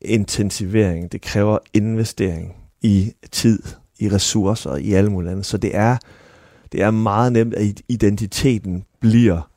[0.03, 3.59] intensivering, det kræver investering i tid,
[3.99, 5.45] i ressourcer, i alle mulige andet.
[5.45, 5.97] Så det er,
[6.71, 9.49] det er meget nemt, at identiteten bliver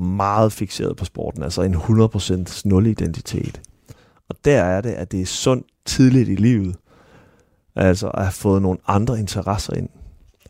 [0.00, 3.60] meget fixeret på sporten, altså en 100% nul identitet.
[4.28, 6.76] Og der er det, at det er sundt tidligt i livet,
[7.76, 9.88] altså at have fået nogle andre interesser ind.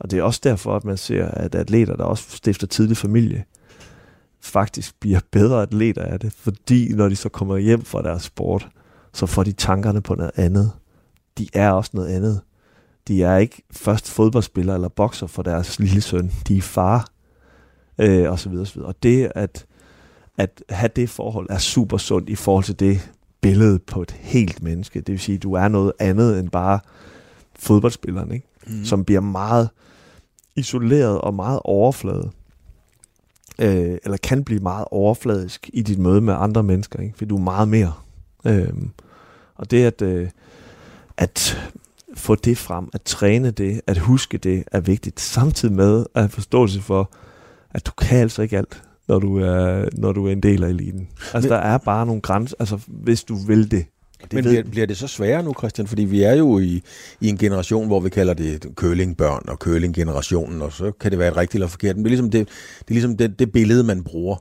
[0.00, 3.44] Og det er også derfor, at man ser, at atleter, der også stifter tidlig familie,
[4.40, 8.68] faktisk bliver bedre atleter af det, fordi når de så kommer hjem fra deres sport,
[9.12, 10.72] så får de tankerne på noget andet.
[11.38, 12.40] De er også noget andet.
[13.08, 16.32] De er ikke først fodboldspiller eller bokser for deres lille søn.
[16.48, 17.08] De er far,
[17.98, 18.88] øh, og så videre, og så videre.
[18.88, 19.66] Og det at,
[20.38, 24.62] at have det forhold er super sundt i forhold til det billede på et helt
[24.62, 25.00] menneske.
[25.00, 26.80] Det vil sige, at du er noget andet end bare
[27.58, 28.46] fodboldspilleren, ikke?
[28.66, 28.84] Mm.
[28.84, 29.68] som bliver meget
[30.56, 32.30] isoleret og meget overfladet
[33.60, 37.14] øh, eller kan blive meget overfladisk i dit møde med andre mennesker, ikke?
[37.16, 37.92] fordi du er meget mere.
[38.46, 38.72] Øh,
[39.54, 40.28] og det at, øh,
[41.16, 41.58] at
[42.14, 46.28] få det frem, at træne det, at huske det, er vigtigt, samtidig med at have
[46.28, 47.10] forståelse for,
[47.70, 50.68] at du kan altså ikke alt, når du er, når du er en del af
[50.68, 51.08] eliten.
[51.34, 53.86] Altså, Men, der er bare nogle grænser, altså, hvis du vil det.
[54.22, 55.86] Det Men bliver, bliver det så sværere nu, Christian?
[55.86, 56.82] Fordi vi er jo i,
[57.20, 61.28] i en generation, hvor vi kalder det kølingbørn og kølinggenerationen, og så kan det være
[61.28, 61.96] et rigtigt eller forkert.
[61.96, 62.48] Men det er ligesom det,
[62.78, 64.36] det, er ligesom det, det billede, man bruger.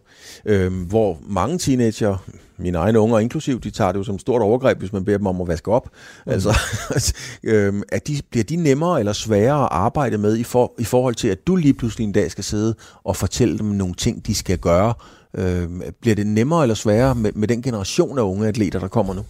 [0.45, 2.17] Øhm, hvor mange teenager,
[2.57, 5.27] mine egne unger inklusiv, de tager det jo som stort overgreb, hvis man beder dem
[5.27, 5.89] om at vaske op.
[6.25, 6.31] Mm.
[6.31, 6.57] Altså,
[7.43, 11.15] øhm, at de, bliver de nemmere eller sværere at arbejde med i, for, i forhold
[11.15, 14.35] til, at du lige pludselig en dag skal sidde og fortælle dem nogle ting, de
[14.35, 14.93] skal gøre?
[15.33, 19.13] Øhm, bliver det nemmere eller sværere med, med den generation af unge atleter, der kommer
[19.13, 19.21] nu?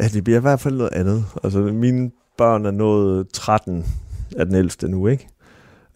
[0.00, 1.24] Ja, det bliver i hvert fald noget andet.
[1.44, 3.84] Altså, mine børn er nået 13
[4.36, 5.28] af den ældste nu, ikke?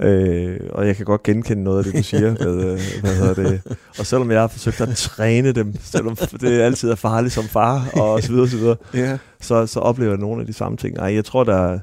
[0.02, 2.30] Øh, og jeg kan godt genkende noget af det, du siger.
[2.44, 3.60] med, øh, hvad hedder det?
[3.98, 7.88] Og selvom jeg har forsøgt at træne dem, selvom det altid er farligt som far,
[8.00, 9.18] og så videre, så, videre, Ja.
[9.40, 10.96] så, så oplever jeg nogle af de samme ting.
[10.98, 11.78] Ej, jeg tror, der, er-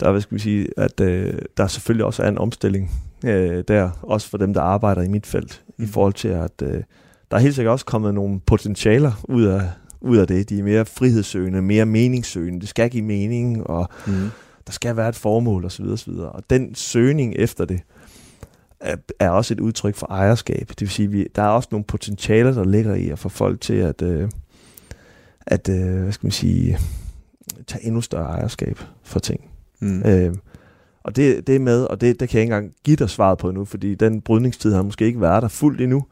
[0.00, 2.90] der, er, hvad skal vi sige, at øh, der selvfølgelig også er en omstilling
[3.24, 5.84] øh, der, også for dem, der arbejder i mit felt, mm.
[5.84, 6.82] i forhold til, at øh,
[7.30, 9.62] der er helt sikkert også kommet nogle potentialer ud af,
[10.00, 10.48] ud af det.
[10.48, 12.60] De er mere frihedssøgende, mere meningssøgende.
[12.60, 14.12] Det skal give mening, og Mm.
[14.66, 15.84] der skal være et formål osv.
[15.84, 16.10] osv.
[16.12, 17.80] Og den søgning efter det
[18.80, 20.68] er, er også et udtryk for ejerskab.
[20.68, 23.60] Det vil sige, vi, der er også nogle potentialer, der ligger i at få folk
[23.60, 24.28] til at, øh,
[25.46, 26.78] at øh, hvad skal man sige,
[27.66, 29.40] tage endnu større ejerskab for ting.
[29.80, 30.02] Mm.
[30.02, 30.34] Øh,
[31.04, 33.38] og det, det er med, og det, det kan jeg ikke engang give dig svaret
[33.38, 36.04] på nu, fordi den brydningstid har måske ikke været der fuldt endnu,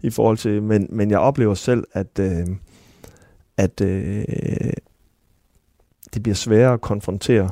[0.00, 2.46] i forhold til, men, men jeg oplever selv, at, øh,
[3.56, 4.24] at øh,
[6.14, 7.50] det bliver sværere at konfrontere.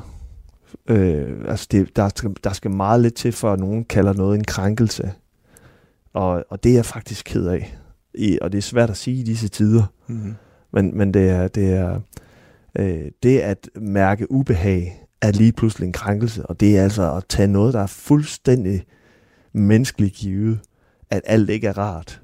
[0.87, 4.37] Øh, altså det, der, skal, der skal meget lidt til, for at nogen kalder noget
[4.37, 5.11] en krænkelse.
[6.13, 7.77] Og, og det er jeg faktisk ked af.
[8.13, 9.83] I, og det er svært at sige i disse tider.
[10.07, 10.35] Mm.
[10.73, 11.99] Men, men det er, det, er
[12.79, 17.23] øh, det at mærke ubehag er lige pludselig en krænkelse, og det er altså at
[17.29, 18.83] tage noget, der er fuldstændig
[19.53, 20.59] menneskeligt givet,
[21.09, 22.20] at alt ikke er rart,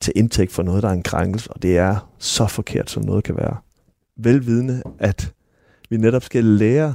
[0.00, 3.24] til indtægt for noget, der er en krænkelse, og det er så forkert, som noget
[3.24, 3.56] kan være.
[4.16, 5.32] Velvidende, at
[5.90, 6.94] vi netop skal lære,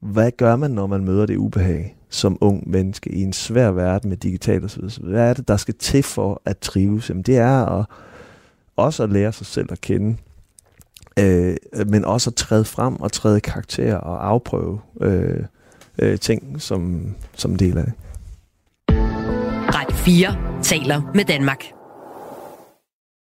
[0.00, 4.08] hvad gør man, når man møder det ubehag som ung menneske i en svær verden
[4.08, 5.10] med digital og så videre.
[5.10, 7.08] Hvad er det, der skal til for at trives?
[7.08, 7.86] Jamen, det er at,
[8.76, 10.16] også at lære sig selv at kende,
[11.18, 11.56] øh,
[11.86, 15.44] men også at træde frem og træde karakter og afprøve øh,
[15.98, 17.92] øh, ting som, som del af det.
[19.74, 21.77] Radio 4 taler med Danmark.